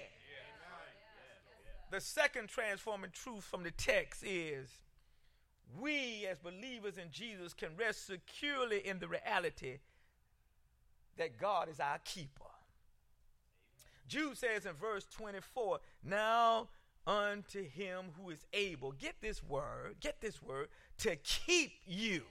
The 1.95 2.01
second 2.01 2.49
transforming 2.49 3.13
truth 3.13 3.45
from 3.45 3.63
the 3.63 3.71
text 3.71 4.25
is 4.25 4.69
we, 5.81 6.27
as 6.29 6.41
believers 6.41 6.99
in 6.99 7.13
Jesus, 7.13 7.55
can 7.55 7.69
rest 7.79 8.09
securely 8.09 8.79
in 8.85 8.99
the 8.99 9.07
reality 9.07 9.79
that 11.17 11.39
God 11.39 11.69
is 11.69 11.79
our 11.79 12.01
keeper. 12.05 12.51
Jude 14.09 14.37
says 14.37 14.67
in 14.67 14.73
verse 14.73 15.07
24, 15.17 15.79
Now 16.03 16.67
unto 17.07 17.63
him 17.63 18.07
who 18.21 18.31
is 18.31 18.45
able, 18.53 18.91
get 18.91 19.15
this 19.21 19.41
word, 19.41 19.95
get 20.01 20.21
this 20.21 20.43
word, 20.43 20.71
to 20.99 21.15
keep 21.15 21.75
you. 21.87 22.23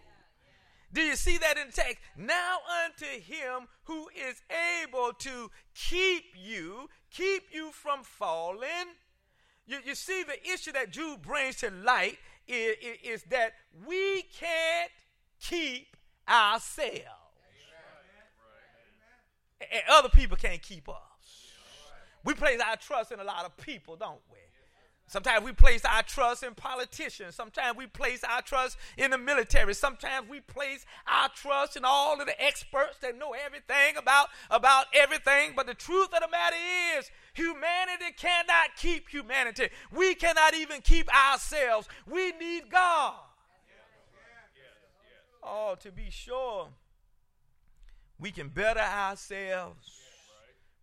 Do 0.91 0.99
you 0.99 1.15
see 1.15 1.37
that 1.37 1.57
in 1.57 1.71
text? 1.71 1.99
Now 2.17 2.57
unto 2.83 3.05
him 3.05 3.69
who 3.85 4.09
is 4.09 4.41
able 4.83 5.13
to 5.19 5.49
keep 5.73 6.25
you, 6.35 6.89
keep 7.09 7.43
you 7.53 7.71
from 7.71 8.03
falling 8.03 8.91
you, 9.65 9.77
you 9.85 9.95
see, 9.95 10.23
the 10.23 10.51
issue 10.51 10.71
that 10.73 10.91
Jude 10.91 11.21
brings 11.21 11.57
to 11.57 11.71
light 11.71 12.17
is, 12.47 12.75
is, 12.81 12.97
is 13.03 13.23
that 13.23 13.53
we 13.85 14.23
can't 14.23 14.91
keep 15.41 15.95
ourselves. 16.27 16.99
And 19.71 19.81
other 19.89 20.09
people 20.09 20.35
can't 20.35 20.61
keep 20.61 20.89
us. 20.89 20.95
We 22.25 22.33
place 22.33 22.59
our 22.65 22.75
trust 22.77 23.11
in 23.11 23.19
a 23.19 23.23
lot 23.23 23.45
of 23.45 23.55
people, 23.57 23.95
don't 23.95 24.19
we? 24.31 24.37
Sometimes 25.07 25.43
we 25.43 25.51
place 25.51 25.83
our 25.85 26.01
trust 26.01 26.43
in 26.43 26.55
politicians. 26.55 27.35
Sometimes 27.35 27.77
we 27.77 27.87
place 27.87 28.23
our 28.23 28.41
trust 28.41 28.77
in 28.97 29.11
the 29.11 29.17
military. 29.17 29.73
Sometimes 29.73 30.29
we 30.29 30.39
place 30.39 30.85
our 31.07 31.29
trust 31.29 31.75
in 31.75 31.83
all 31.85 32.19
of 32.19 32.25
the 32.25 32.41
experts 32.41 32.97
that 33.01 33.17
know 33.17 33.33
everything 33.33 33.97
about, 33.97 34.29
about 34.49 34.85
everything. 34.93 35.53
But 35.55 35.67
the 35.67 35.73
truth 35.73 36.13
of 36.13 36.21
the 36.21 36.29
matter 36.31 36.55
is, 36.97 37.11
humanity 37.33 38.11
cannot 38.17 38.75
keep 38.77 39.09
humanity. 39.09 39.69
We 39.91 40.15
cannot 40.15 40.55
even 40.55 40.81
keep 40.81 41.07
ourselves. 41.13 41.87
We 42.09 42.31
need 42.31 42.69
God. 42.71 43.15
Oh, 45.45 45.75
to 45.81 45.91
be 45.91 46.09
sure, 46.09 46.69
we 48.17 48.31
can 48.31 48.47
better 48.47 48.79
ourselves. 48.79 49.91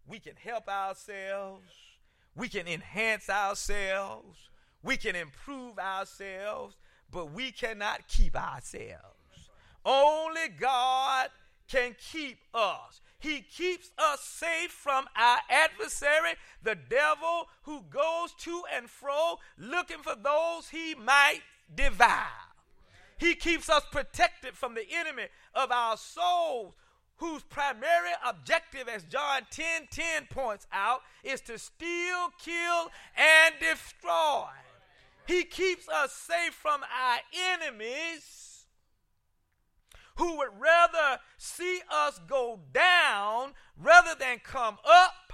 We 0.07 0.19
can 0.19 0.35
help 0.37 0.69
ourselves 0.69 1.65
we 2.37 2.49
can 2.49 2.67
enhance 2.67 3.29
ourselves, 3.29 4.39
we 4.83 4.97
can 4.97 5.17
improve 5.17 5.79
ourselves, 5.79 6.77
but 7.11 7.33
we 7.33 7.53
cannot 7.53 8.09
keep 8.09 8.37
ourselves. 8.37 9.51
Only 9.85 10.49
God 10.59 11.29
can 11.69 11.95
keep 12.11 12.39
us. 12.55 13.01
He 13.19 13.43
keeps 13.43 13.91
us 13.99 14.21
safe 14.21 14.71
from 14.71 15.05
our 15.15 15.39
adversary, 15.51 16.35
the 16.63 16.75
devil, 16.75 17.49
who 17.63 17.83
goes 17.91 18.33
to 18.39 18.63
and 18.75 18.89
fro 18.89 19.39
looking 19.59 19.99
for 19.99 20.15
those 20.15 20.69
he 20.71 20.95
might 20.95 21.41
devour. 21.75 22.51
He 23.19 23.35
keeps 23.35 23.69
us 23.69 23.85
protected 23.93 24.55
from 24.57 24.75
the 24.75 24.87
enemy 24.91 25.25
of 25.55 25.71
our 25.71 25.99
souls 25.99 26.75
whose 27.21 27.43
primary 27.43 28.13
objective, 28.27 28.89
as 28.89 29.05
John 29.05 29.43
10 29.51 29.89
10 29.91 30.27
points 30.31 30.67
out, 30.73 31.03
is 31.23 31.43
to 31.43 31.59
steal, 31.59 32.31
kill, 32.43 32.91
and 33.15 33.55
destroy. 33.61 34.49
He 35.27 35.45
keeps 35.45 35.87
us 35.87 36.13
safe 36.13 36.55
from 36.55 36.81
our 36.83 37.19
enemies 37.53 38.65
who 40.17 40.39
would 40.39 40.59
rather 40.59 41.21
see 41.37 41.81
us 41.91 42.19
go 42.27 42.61
down 42.73 43.53
rather 43.77 44.15
than 44.19 44.39
come 44.43 44.79
up, 44.85 45.33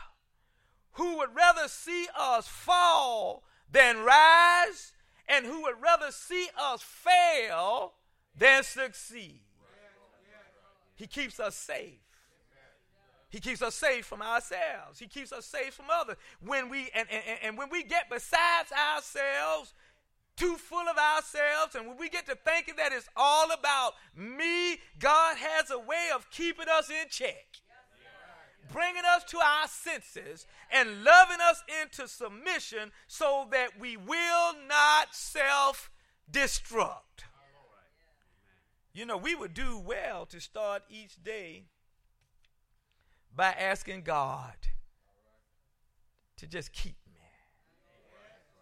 who 0.92 1.18
would 1.18 1.34
rather 1.36 1.68
see 1.68 2.08
us 2.18 2.48
fall 2.48 3.44
than 3.70 4.02
rise, 4.02 4.92
and 5.28 5.46
who 5.46 5.62
would 5.62 5.80
rather 5.80 6.10
see 6.10 6.48
us 6.58 6.82
fail 6.82 7.94
than 8.36 8.64
succeed. 8.64 9.45
He 10.96 11.06
keeps 11.06 11.38
us 11.38 11.54
safe. 11.54 12.00
He 13.28 13.40
keeps 13.40 13.60
us 13.60 13.74
safe 13.74 14.06
from 14.06 14.22
ourselves. 14.22 14.98
He 14.98 15.06
keeps 15.06 15.32
us 15.32 15.44
safe 15.44 15.74
from 15.74 15.86
others. 15.90 16.16
When 16.40 16.68
we 16.68 16.90
and, 16.94 17.06
and, 17.10 17.38
and 17.42 17.58
when 17.58 17.68
we 17.70 17.82
get 17.82 18.08
besides 18.08 18.72
ourselves, 18.72 19.74
too 20.36 20.56
full 20.56 20.88
of 20.88 20.96
ourselves, 20.96 21.74
and 21.74 21.86
when 21.86 21.96
we 21.96 22.08
get 22.08 22.26
to 22.26 22.34
thinking 22.34 22.76
that 22.76 22.92
it's 22.92 23.08
all 23.16 23.50
about 23.50 23.94
me, 24.14 24.78
God 24.98 25.36
has 25.36 25.70
a 25.70 25.78
way 25.78 26.08
of 26.14 26.30
keeping 26.30 26.66
us 26.68 26.88
in 26.88 27.08
check. 27.10 27.46
Bringing 28.72 29.02
us 29.14 29.22
to 29.24 29.38
our 29.38 29.68
senses 29.68 30.46
and 30.72 31.04
loving 31.04 31.38
us 31.40 31.62
into 31.82 32.08
submission 32.08 32.90
so 33.06 33.46
that 33.52 33.78
we 33.78 33.96
will 33.96 34.54
not 34.66 35.14
self 35.14 35.90
destruct. 36.32 37.25
You 38.96 39.04
know, 39.04 39.18
we 39.18 39.34
would 39.34 39.52
do 39.52 39.78
well 39.78 40.24
to 40.24 40.40
start 40.40 40.82
each 40.88 41.22
day 41.22 41.64
by 43.36 43.48
asking 43.48 44.04
God 44.04 44.54
to 46.38 46.46
just 46.46 46.72
keep 46.72 46.96
me. 47.12 47.20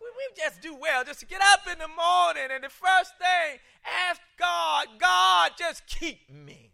We, 0.00 0.08
we 0.08 0.34
just 0.36 0.60
do 0.60 0.74
well 0.74 1.04
just 1.04 1.20
to 1.20 1.26
get 1.26 1.40
up 1.40 1.60
in 1.72 1.78
the 1.78 1.86
morning 1.86 2.48
and 2.52 2.64
the 2.64 2.68
first 2.68 3.16
thing, 3.16 3.60
ask 4.08 4.20
God, 4.36 4.88
God, 4.98 5.52
just 5.56 5.86
keep 5.86 6.28
me. 6.28 6.72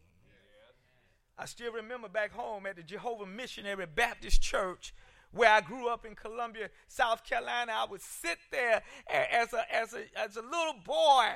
I 1.36 1.44
still 1.44 1.72
remember 1.72 2.08
back 2.08 2.32
home 2.32 2.64
at 2.64 2.76
the 2.76 2.82
Jehovah 2.82 3.26
Missionary 3.26 3.84
Baptist 3.84 4.40
Church 4.40 4.94
where 5.32 5.50
I 5.50 5.60
grew 5.60 5.88
up 5.88 6.04
in 6.04 6.14
Columbia, 6.14 6.70
South 6.88 7.24
Carolina, 7.24 7.72
I 7.74 7.86
would 7.90 8.02
sit 8.02 8.38
there 8.50 8.82
as 9.08 9.52
a, 9.52 9.74
as 9.74 9.94
a, 9.94 10.04
as 10.18 10.36
a 10.36 10.42
little 10.42 10.74
boy 10.84 11.26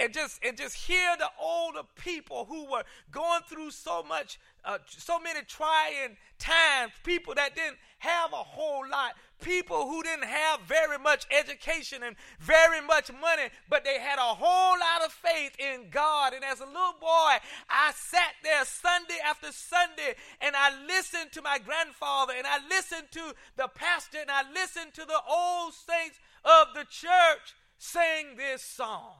and 0.00 0.12
just, 0.12 0.40
and 0.44 0.56
just 0.56 0.74
hear 0.74 1.16
the 1.18 1.28
older 1.40 1.82
people 1.96 2.46
who 2.46 2.70
were 2.70 2.84
going 3.10 3.42
through 3.48 3.70
so 3.70 4.02
much, 4.02 4.38
uh, 4.64 4.78
so 4.86 5.18
many 5.18 5.40
trying 5.46 6.16
times, 6.38 6.92
people 7.04 7.34
that 7.34 7.54
didn't 7.54 7.78
have 7.98 8.32
a 8.32 8.36
whole 8.36 8.84
lot, 8.88 9.12
people 9.40 9.88
who 9.88 10.02
didn't 10.02 10.24
have 10.24 10.60
very 10.62 10.98
much 10.98 11.26
education 11.30 12.02
and 12.02 12.16
very 12.40 12.80
much 12.80 13.10
money, 13.12 13.48
but 13.68 13.84
they 13.84 13.98
had 13.98 14.18
a 14.18 14.34
whole 14.34 14.78
lot 14.78 15.04
of 15.04 15.12
faith 15.12 15.52
in 15.58 15.90
God. 15.90 16.32
And 16.32 16.44
as 16.44 16.60
a 16.60 16.66
little 16.66 16.94
boy, 17.00 17.36
I 17.68 17.92
sat 17.94 18.34
there 18.42 18.64
Sunday 18.64 19.18
after 19.24 19.52
Sunday 19.52 20.14
and 20.40 20.54
I 20.56 20.70
listened 20.86 21.32
to 21.32 21.42
my 21.42 21.58
grandfather 21.58 22.34
and 22.36 22.46
I 22.46 22.58
listened 22.68 23.08
to 23.12 23.34
the 23.56 23.68
pastor 23.68 24.18
and 24.20 24.30
I 24.30 24.42
listened 24.52 24.94
to 24.94 25.04
the 25.04 25.20
old 25.28 25.74
saints 25.74 26.18
of 26.44 26.68
the 26.74 26.84
church 26.84 27.54
sing 27.78 28.36
this 28.36 28.62
song 28.62 29.14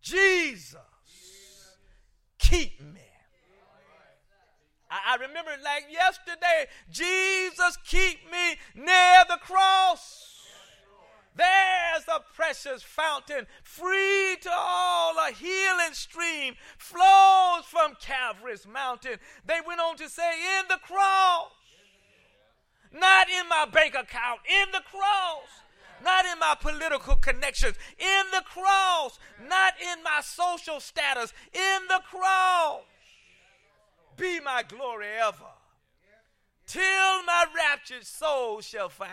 Jesus, 0.00 0.76
keep 2.38 2.80
me. 2.80 3.17
I, 5.08 5.16
remember 5.16 5.52
it 5.52 5.62
like 5.62 5.86
yesterday. 5.90 6.66
Jesus, 6.90 7.78
keep 7.84 8.30
me 8.30 8.56
near 8.74 9.24
the 9.28 9.38
cross. 9.40 10.34
There's 11.34 12.04
a 12.08 12.20
precious 12.34 12.82
fountain, 12.82 13.46
free 13.62 14.36
to 14.42 14.50
all, 14.52 15.14
a 15.18 15.32
healing 15.32 15.92
stream 15.92 16.54
flows 16.76 17.64
from 17.64 17.94
Calvary's 18.00 18.66
mountain. 18.66 19.18
They 19.46 19.60
went 19.64 19.80
on 19.80 19.96
to 19.98 20.08
say, 20.08 20.58
In 20.58 20.64
the 20.68 20.78
cross, 20.82 21.52
not 22.92 23.28
in 23.28 23.48
my 23.48 23.66
bank 23.72 23.94
account, 23.94 24.40
in 24.48 24.72
the 24.72 24.82
cross, 24.90 25.46
not 26.02 26.24
in 26.24 26.40
my 26.40 26.56
political 26.60 27.14
connections, 27.14 27.76
in 27.98 28.22
the 28.32 28.42
cross, 28.42 29.20
not 29.48 29.74
in 29.80 30.02
my 30.02 30.20
social 30.24 30.80
status, 30.80 31.32
in 31.52 31.86
the 31.88 32.00
cross. 32.10 32.82
Be 34.18 34.40
my 34.40 34.64
glory 34.64 35.06
ever, 35.20 35.52
till 36.66 37.22
my 37.24 37.46
raptured 37.54 38.04
soul 38.04 38.60
shall 38.60 38.88
find 38.88 39.10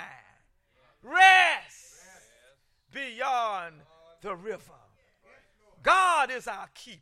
rest 1.04 2.02
beyond 2.92 3.76
the 4.22 4.36
river. 4.36 4.74
God 5.84 6.32
is 6.32 6.48
our 6.48 6.68
keeper. 6.74 7.02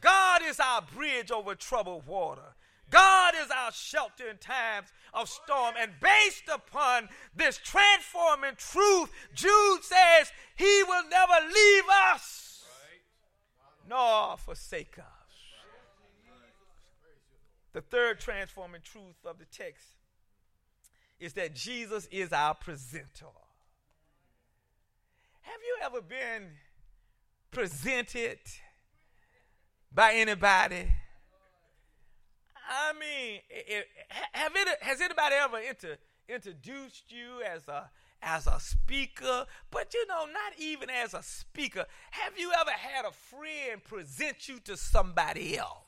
God 0.00 0.42
is 0.44 0.60
our 0.60 0.82
bridge 0.82 1.30
over 1.30 1.54
troubled 1.54 2.06
water. 2.06 2.54
God 2.90 3.34
is 3.42 3.50
our 3.50 3.72
shelter 3.72 4.28
in 4.28 4.36
times 4.36 4.88
of 5.12 5.28
storm. 5.28 5.74
And 5.78 5.92
based 6.00 6.48
upon 6.52 7.08
this 7.34 7.58
transforming 7.58 8.54
truth, 8.56 9.10
Jude 9.34 9.82
says 9.82 10.30
he 10.56 10.82
will 10.86 11.04
never 11.10 11.46
leave 11.46 11.84
us 12.12 12.64
nor 13.88 14.36
forsake 14.36 14.98
us. 14.98 15.27
The 17.78 17.82
third 17.82 18.18
transforming 18.18 18.80
truth 18.80 19.24
of 19.24 19.38
the 19.38 19.44
text 19.44 19.86
is 21.20 21.34
that 21.34 21.54
Jesus 21.54 22.08
is 22.10 22.32
our 22.32 22.52
presenter. 22.52 23.26
Have 25.42 25.60
you 25.64 25.76
ever 25.84 26.00
been 26.00 26.48
presented 27.52 28.40
by 29.94 30.14
anybody? 30.14 30.88
I 32.68 32.92
mean, 32.94 33.42
have 34.32 34.50
it, 34.56 34.68
has 34.80 35.00
anybody 35.00 35.36
ever 35.36 35.58
inter, 35.60 35.98
introduced 36.28 37.04
you 37.12 37.44
as 37.48 37.68
a 37.68 37.88
as 38.20 38.48
a 38.48 38.58
speaker, 38.58 39.46
but 39.70 39.94
you 39.94 40.04
know, 40.08 40.26
not 40.26 40.58
even 40.58 40.90
as 40.90 41.14
a 41.14 41.22
speaker. 41.22 41.86
Have 42.10 42.36
you 42.36 42.50
ever 42.60 42.72
had 42.72 43.04
a 43.04 43.12
friend 43.12 43.84
present 43.84 44.48
you 44.48 44.58
to 44.64 44.76
somebody 44.76 45.56
else? 45.56 45.87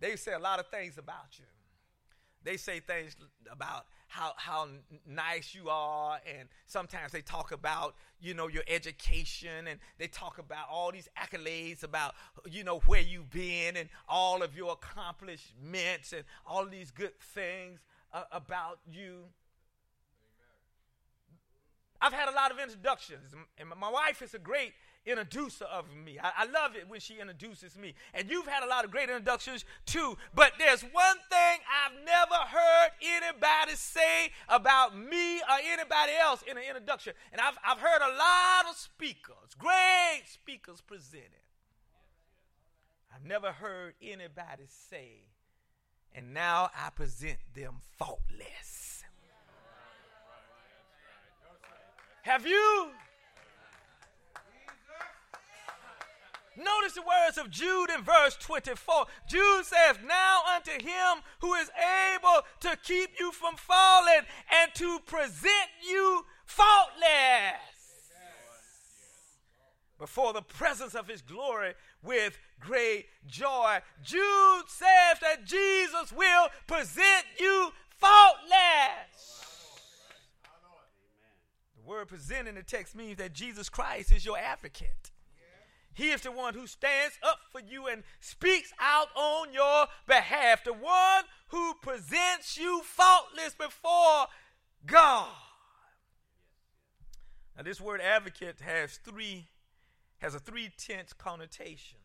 They 0.00 0.16
say 0.16 0.32
a 0.32 0.38
lot 0.38 0.58
of 0.60 0.66
things 0.68 0.98
about 0.98 1.38
you. 1.38 1.44
They 2.42 2.56
say 2.56 2.80
things 2.80 3.16
about 3.50 3.86
how 4.08 4.32
how 4.36 4.68
nice 5.04 5.52
you 5.52 5.68
are 5.68 6.20
and 6.38 6.48
sometimes 6.66 7.10
they 7.10 7.20
talk 7.20 7.50
about 7.50 7.96
you 8.20 8.34
know 8.34 8.46
your 8.46 8.62
education 8.68 9.66
and 9.66 9.80
they 9.98 10.06
talk 10.06 10.38
about 10.38 10.68
all 10.70 10.92
these 10.92 11.08
accolades 11.20 11.82
about 11.82 12.14
you 12.48 12.62
know 12.62 12.78
where 12.86 13.00
you've 13.00 13.30
been 13.30 13.76
and 13.76 13.88
all 14.08 14.44
of 14.44 14.56
your 14.56 14.72
accomplishments 14.72 16.12
and 16.12 16.22
all 16.46 16.64
these 16.66 16.92
good 16.92 17.18
things 17.18 17.80
uh, 18.12 18.22
about 18.30 18.78
you 18.88 19.24
I've 22.00 22.12
had 22.12 22.28
a 22.28 22.32
lot 22.32 22.50
of 22.50 22.58
introductions, 22.58 23.34
and 23.58 23.68
my 23.68 23.90
wife 23.90 24.20
is 24.22 24.34
a 24.34 24.38
great 24.38 24.74
introducer 25.06 25.64
of 25.64 25.84
me. 26.04 26.18
I, 26.22 26.32
I, 26.38 26.44
love 26.46 26.74
it 26.76 26.88
when 26.88 27.00
she 27.00 27.18
introduces 27.20 27.78
me. 27.78 27.94
And 28.12 28.28
you've 28.28 28.46
had 28.46 28.62
a 28.62 28.66
lot 28.66 28.84
of 28.84 28.90
great 28.90 29.08
introductions 29.08 29.64
too. 29.86 30.18
But 30.34 30.52
there's 30.58 30.82
one 30.82 31.16
thing 31.30 31.60
I've 31.70 32.04
never 32.04 32.34
heard 32.34 32.90
anybody 33.00 33.76
say 33.76 34.32
about 34.48 34.96
me 34.96 35.38
or 35.38 35.58
anybody 35.64 36.12
else 36.20 36.42
in 36.42 36.56
an 36.56 36.64
introduction. 36.68 37.14
And 37.32 37.40
I've, 37.40 37.56
I've 37.64 37.78
heard 37.78 38.02
a 38.02 38.16
lot 38.16 38.70
of 38.70 38.76
speakers, 38.76 39.54
great 39.58 40.24
speakers 40.26 40.80
presented. 40.80 41.30
I've 43.14 43.24
never 43.24 43.52
heard 43.52 43.94
anybody 44.02 44.64
say, 44.66 45.28
and 46.14 46.34
now 46.34 46.70
I 46.76 46.90
present 46.90 47.38
them 47.54 47.76
faultless. 47.96 49.04
Have 52.22 52.44
you? 52.44 52.90
Notice 56.56 56.94
the 56.94 57.02
words 57.02 57.38
of 57.38 57.50
Jude 57.50 57.90
in 57.96 58.02
verse 58.02 58.36
24. 58.36 59.06
Jude 59.28 59.64
says, 59.64 59.98
Now 60.06 60.40
unto 60.54 60.72
him 60.72 61.22
who 61.40 61.54
is 61.54 61.70
able 62.14 62.42
to 62.60 62.76
keep 62.82 63.10
you 63.20 63.32
from 63.32 63.56
falling 63.56 64.22
and 64.62 64.72
to 64.74 64.98
present 65.06 65.68
you 65.86 66.24
faultless 66.46 67.76
before 69.98 70.32
the 70.32 70.42
presence 70.42 70.94
of 70.94 71.08
his 71.08 71.22
glory 71.22 71.74
with 72.02 72.38
great 72.60 73.06
joy. 73.26 73.78
Jude 74.02 74.64
says 74.68 75.18
that 75.20 75.44
Jesus 75.44 76.12
will 76.12 76.48
present 76.66 77.24
you 77.38 77.70
faultless. 77.98 79.46
The 81.76 81.88
word 81.88 82.08
present 82.08 82.48
in 82.48 82.56
the 82.56 82.62
text 82.62 82.94
means 82.94 83.16
that 83.18 83.32
Jesus 83.32 83.68
Christ 83.68 84.12
is 84.12 84.24
your 84.24 84.38
advocate. 84.38 85.10
He 85.96 86.10
is 86.10 86.20
the 86.20 86.30
one 86.30 86.52
who 86.52 86.66
stands 86.66 87.18
up 87.22 87.38
for 87.50 87.58
you 87.58 87.86
and 87.86 88.02
speaks 88.20 88.70
out 88.78 89.08
on 89.16 89.54
your 89.54 89.86
behalf, 90.06 90.62
the 90.62 90.74
one 90.74 91.24
who 91.48 91.72
presents 91.80 92.58
you 92.58 92.82
faultless 92.84 93.54
before 93.54 94.26
God. 94.84 95.30
Now, 97.56 97.62
this 97.62 97.80
word 97.80 98.02
advocate 98.02 98.60
has 98.60 98.98
three 98.98 99.48
has 100.18 100.34
a 100.34 100.38
three 100.38 100.70
tense 100.76 101.14
connotation. 101.14 101.98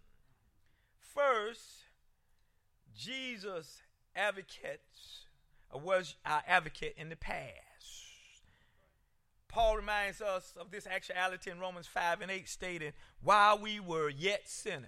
First, 1.13 1.83
Jesus 2.95 3.81
advocates 4.15 5.25
was 5.73 6.15
our 6.25 6.43
advocate 6.47 6.95
in 6.97 7.09
the 7.09 7.17
past. 7.17 7.70
Paul 9.51 9.75
reminds 9.75 10.21
us 10.21 10.53
of 10.57 10.71
this 10.71 10.87
actuality 10.87 11.51
in 11.51 11.59
Romans 11.59 11.85
5 11.85 12.21
and 12.21 12.31
8, 12.31 12.47
stating, 12.47 12.93
While 13.21 13.59
we 13.59 13.81
were 13.81 14.09
yet 14.09 14.47
sinners, 14.47 14.87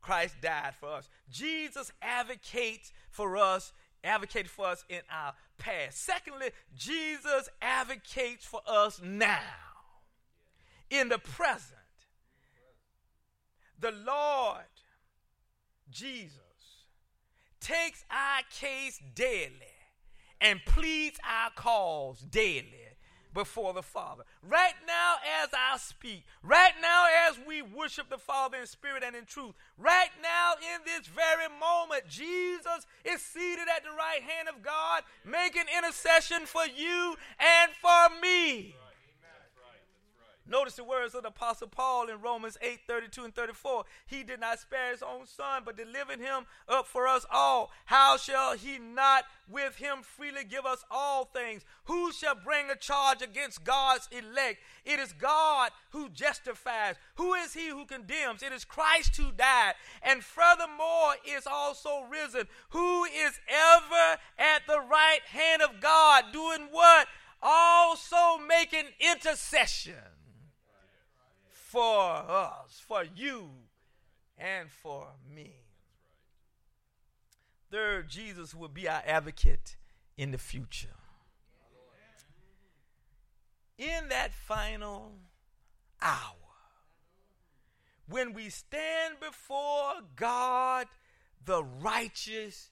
Christ 0.00 0.36
died 0.40 0.74
for 0.80 0.88
us. 0.88 1.10
Jesus 1.30 1.92
advocates 2.00 2.92
for 3.10 3.36
us, 3.36 3.74
advocated 4.02 4.50
for 4.50 4.66
us 4.66 4.84
in 4.88 5.00
our 5.10 5.34
past. 5.58 6.02
Secondly, 6.02 6.50
Jesus 6.74 7.50
advocates 7.60 8.46
for 8.46 8.62
us 8.66 9.00
now, 9.02 9.40
in 10.88 11.10
the 11.10 11.18
present. 11.18 11.72
The 13.78 13.92
Lord 13.92 14.64
Jesus 15.90 16.40
takes 17.60 18.02
our 18.10 18.40
case 18.58 18.98
daily 19.14 19.52
and 20.40 20.60
pleads 20.64 21.18
our 21.22 21.50
cause 21.50 22.20
daily 22.20 22.85
before 23.36 23.74
the 23.74 23.82
Father. 23.82 24.24
Right 24.42 24.74
now, 24.86 25.16
as 25.42 25.50
I 25.52 25.76
speak, 25.76 26.24
right 26.42 26.72
now, 26.80 27.04
as 27.28 27.38
we 27.46 27.60
worship 27.60 28.08
the 28.08 28.18
Father 28.18 28.56
in 28.56 28.66
spirit 28.66 29.04
and 29.06 29.14
in 29.14 29.26
truth, 29.26 29.52
right 29.76 30.10
now, 30.22 30.54
in 30.54 30.80
this 30.86 31.06
very 31.06 31.48
moment, 31.60 32.08
Jesus 32.08 32.86
is 33.04 33.20
seated 33.20 33.68
at 33.76 33.84
the 33.84 33.90
right 33.90 34.22
hand 34.22 34.48
of 34.48 34.62
God, 34.62 35.02
making 35.24 35.64
intercession 35.76 36.46
for 36.46 36.64
you 36.64 37.14
and 37.38 37.70
for 37.80 38.20
me. 38.22 38.74
Notice 40.48 40.74
the 40.74 40.84
words 40.84 41.14
of 41.16 41.22
the 41.22 41.28
Apostle 41.28 41.66
Paul 41.66 42.08
in 42.08 42.20
Romans 42.20 42.56
8 42.62 42.80
32 42.86 43.24
and 43.24 43.34
34. 43.34 43.84
He 44.06 44.22
did 44.22 44.38
not 44.38 44.60
spare 44.60 44.92
his 44.92 45.02
own 45.02 45.26
son, 45.26 45.62
but 45.64 45.76
delivered 45.76 46.20
him 46.20 46.46
up 46.68 46.86
for 46.86 47.08
us 47.08 47.26
all. 47.32 47.72
How 47.86 48.16
shall 48.16 48.56
he 48.56 48.78
not 48.78 49.24
with 49.48 49.76
him 49.76 50.02
freely 50.02 50.44
give 50.44 50.64
us 50.64 50.84
all 50.88 51.24
things? 51.24 51.64
Who 51.84 52.12
shall 52.12 52.36
bring 52.36 52.70
a 52.70 52.76
charge 52.76 53.22
against 53.22 53.64
God's 53.64 54.08
elect? 54.12 54.60
It 54.84 55.00
is 55.00 55.12
God 55.12 55.72
who 55.90 56.08
justifies. 56.10 56.94
Who 57.16 57.34
is 57.34 57.54
he 57.54 57.68
who 57.68 57.84
condemns? 57.84 58.44
It 58.44 58.52
is 58.52 58.64
Christ 58.64 59.16
who 59.16 59.32
died, 59.32 59.74
and 60.00 60.22
furthermore 60.22 61.14
is 61.26 61.46
also 61.46 62.04
risen, 62.08 62.46
who 62.70 63.04
is 63.04 63.40
ever 63.48 64.20
at 64.38 64.62
the 64.68 64.80
right 64.80 65.22
hand 65.28 65.62
of 65.62 65.80
God, 65.80 66.26
doing 66.32 66.68
what? 66.70 67.08
Also 67.42 68.38
making 68.38 68.84
intercession 69.00 70.15
for 71.76 72.24
us, 72.30 72.82
for 72.88 73.04
you, 73.04 73.50
and 74.38 74.70
for 74.70 75.08
me. 75.30 75.56
Third, 77.70 78.08
Jesus 78.08 78.54
will 78.54 78.70
be 78.70 78.88
our 78.88 79.02
advocate 79.06 79.76
in 80.16 80.30
the 80.30 80.38
future. 80.38 80.96
In 83.76 84.08
that 84.08 84.32
final 84.32 85.12
hour, 86.00 86.32
when 88.08 88.32
we 88.32 88.48
stand 88.48 89.16
before 89.20 89.96
God 90.14 90.86
the 91.44 91.62
righteous 91.62 92.70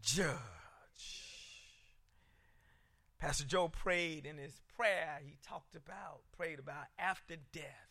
judge. 0.00 0.38
Pastor 3.18 3.44
Joe 3.44 3.68
prayed 3.68 4.24
in 4.24 4.38
his 4.38 4.62
prayer, 4.74 5.18
he 5.22 5.36
talked 5.46 5.74
about, 5.74 6.20
prayed 6.34 6.58
about 6.58 6.86
after 6.98 7.36
death, 7.52 7.90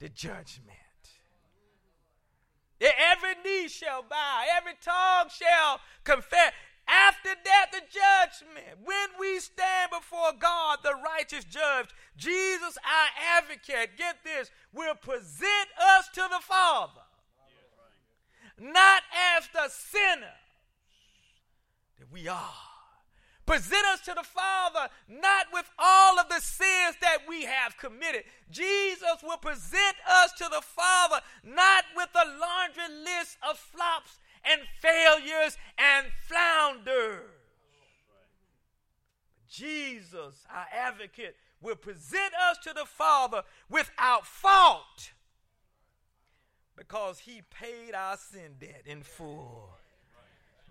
the 0.00 0.08
judgment. 0.08 0.76
Every 2.80 3.34
knee 3.44 3.68
shall 3.68 4.02
bow, 4.02 4.44
every 4.56 4.74
tongue 4.80 5.28
shall 5.30 5.80
confess. 6.04 6.52
After 6.86 7.30
death, 7.44 7.68
the 7.72 7.82
judgment. 7.90 8.78
When 8.82 9.08
we 9.20 9.40
stand 9.40 9.90
before 9.90 10.32
God, 10.38 10.78
the 10.82 10.94
righteous 11.04 11.44
judge, 11.44 11.88
Jesus, 12.16 12.78
our 12.78 13.38
advocate, 13.38 13.98
get 13.98 14.24
this, 14.24 14.50
will 14.72 14.94
present 14.94 15.68
us 15.78 16.08
to 16.14 16.22
the 16.30 16.40
Father. 16.40 17.02
Not 18.58 19.02
as 19.36 19.48
the 19.52 19.68
sinner 19.68 20.34
that 21.98 22.10
we 22.10 22.26
are. 22.26 22.67
Present 23.48 23.86
us 23.94 24.00
to 24.02 24.12
the 24.14 24.22
Father, 24.22 24.92
not 25.08 25.46
with 25.54 25.64
all 25.78 26.18
of 26.18 26.28
the 26.28 26.38
sins 26.38 26.96
that 27.00 27.20
we 27.26 27.44
have 27.44 27.78
committed. 27.78 28.24
Jesus 28.50 29.22
will 29.22 29.38
present 29.38 29.96
us 30.06 30.32
to 30.32 30.44
the 30.50 30.60
Father, 30.60 31.20
not 31.42 31.84
with 31.96 32.10
a 32.14 32.26
laundry 32.38 32.94
list 33.04 33.38
of 33.48 33.56
flops 33.56 34.18
and 34.44 34.60
failures 34.80 35.56
and 35.78 36.08
flounders. 36.26 37.22
Jesus, 39.48 40.44
our 40.54 40.66
advocate, 40.70 41.34
will 41.62 41.76
present 41.76 42.34
us 42.50 42.58
to 42.58 42.74
the 42.74 42.84
Father 42.84 43.44
without 43.70 44.26
fault 44.26 45.12
because 46.76 47.20
he 47.20 47.40
paid 47.50 47.94
our 47.94 48.18
sin 48.18 48.56
debt 48.60 48.82
in 48.84 49.02
full 49.02 49.70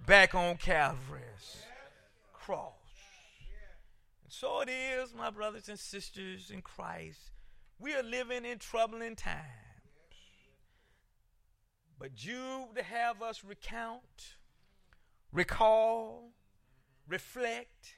back 0.06 0.36
on 0.36 0.58
Calvary's 0.58 1.64
cross. 2.48 2.72
And 4.24 4.32
so 4.32 4.62
it 4.62 4.70
is, 4.70 5.14
my 5.14 5.30
brothers 5.30 5.68
and 5.68 5.78
sisters 5.78 6.50
in 6.50 6.62
Christ. 6.62 7.20
We 7.78 7.94
are 7.94 8.04
living 8.04 8.46
in 8.46 8.58
troubling 8.58 9.18
times. 9.18 9.44
But 12.00 12.24
you 12.24 12.70
to 12.74 12.84
have 12.84 13.22
us 13.22 13.44
recount, 13.44 14.38
recall, 15.34 16.32
reflect, 17.06 17.96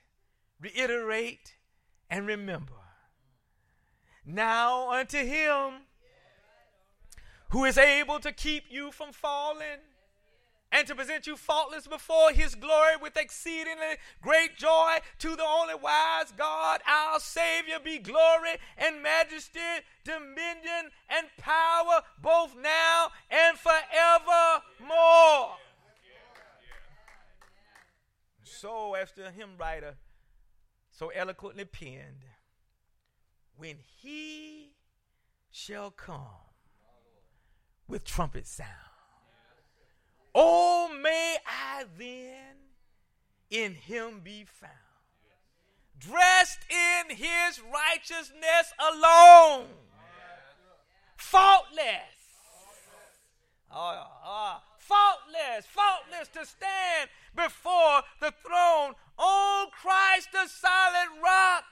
reiterate, 0.60 1.58
and 2.10 2.26
remember. 2.26 2.74
Now 4.26 4.92
unto 4.92 5.20
him 5.20 5.82
who 7.50 7.66
is 7.66 7.78
able 7.78 8.20
to 8.20 8.32
keep 8.32 8.64
you 8.72 8.92
from 8.92 9.12
falling 9.12 9.89
and 10.72 10.88
to 10.88 10.96
present 10.96 11.26
you 11.26 11.36
faultless 11.36 11.88
before 11.88 12.32
his 12.32 12.56
glory 12.56 12.96
with 13.02 13.18
exceedingly 13.18 13.98
great 14.22 14.56
joy 14.56 14.98
to 15.18 15.36
the 15.36 15.44
only 15.44 15.76
wise 15.76 16.32
God, 16.38 16.82
our 16.88 17.20
Savior, 17.20 17.80
be 17.84 17.98
glory 17.98 18.58
and 18.78 19.02
majesty, 19.02 19.60
dominion 20.04 20.92
and 21.10 21.28
power, 21.38 22.02
both 22.22 22.56
now 22.56 23.08
and 23.32 23.58
forevermore. 23.58 25.56
So, 28.44 28.94
as 28.94 29.12
the 29.14 29.32
hymn 29.32 29.58
writer 29.58 29.96
so 30.92 31.10
eloquently 31.10 31.66
penned, 31.66 32.26
when 33.56 33.78
he 34.02 34.74
shall 35.52 35.92
come 35.92 36.26
with 37.88 38.04
trumpet 38.04 38.46
sound 38.46 38.89
Oh, 40.36 40.90
may 41.02 41.38
I 41.46 41.86
then 41.98 42.56
in 43.50 43.74
him 43.74 44.22
be 44.24 44.46
found, 44.46 44.72
dressed 45.98 46.60
in 46.70 47.16
his 47.16 47.62
righteousness 47.62 48.74
alone, 48.80 49.68
faultless. 51.18 52.20
Uh, 53.72 54.04
uh, 54.26 54.58
faultless, 54.78 55.66
faultless 55.68 56.28
to 56.30 56.46
stand 56.46 57.10
before 57.36 58.02
the 58.20 58.34
throne. 58.46 58.94
On 59.18 59.68
Christ 59.72 60.30
the 60.32 60.48
solid 60.48 61.10
rock. 61.24 61.66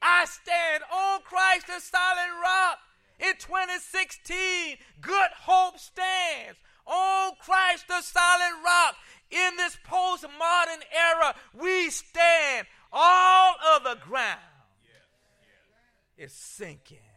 I 0.00 0.24
stand 0.24 0.82
on 0.92 1.20
Christ 1.22 1.66
the 1.66 1.80
solid 1.80 2.30
rock. 2.42 2.78
In 3.20 3.34
2016, 3.36 4.76
good 5.00 5.30
hope 5.36 5.78
stands 5.78 6.58
on 6.88 7.32
Christ, 7.40 7.86
the 7.88 8.00
solid 8.00 8.54
rock. 8.64 8.96
In 9.30 9.56
this 9.56 9.76
postmodern 9.86 10.82
era, 10.90 11.34
we 11.54 11.90
stand. 11.90 12.66
All 12.90 13.54
of 13.76 13.84
the 13.84 13.98
ground 14.02 14.38
is 16.16 16.32
sinking 16.32 17.07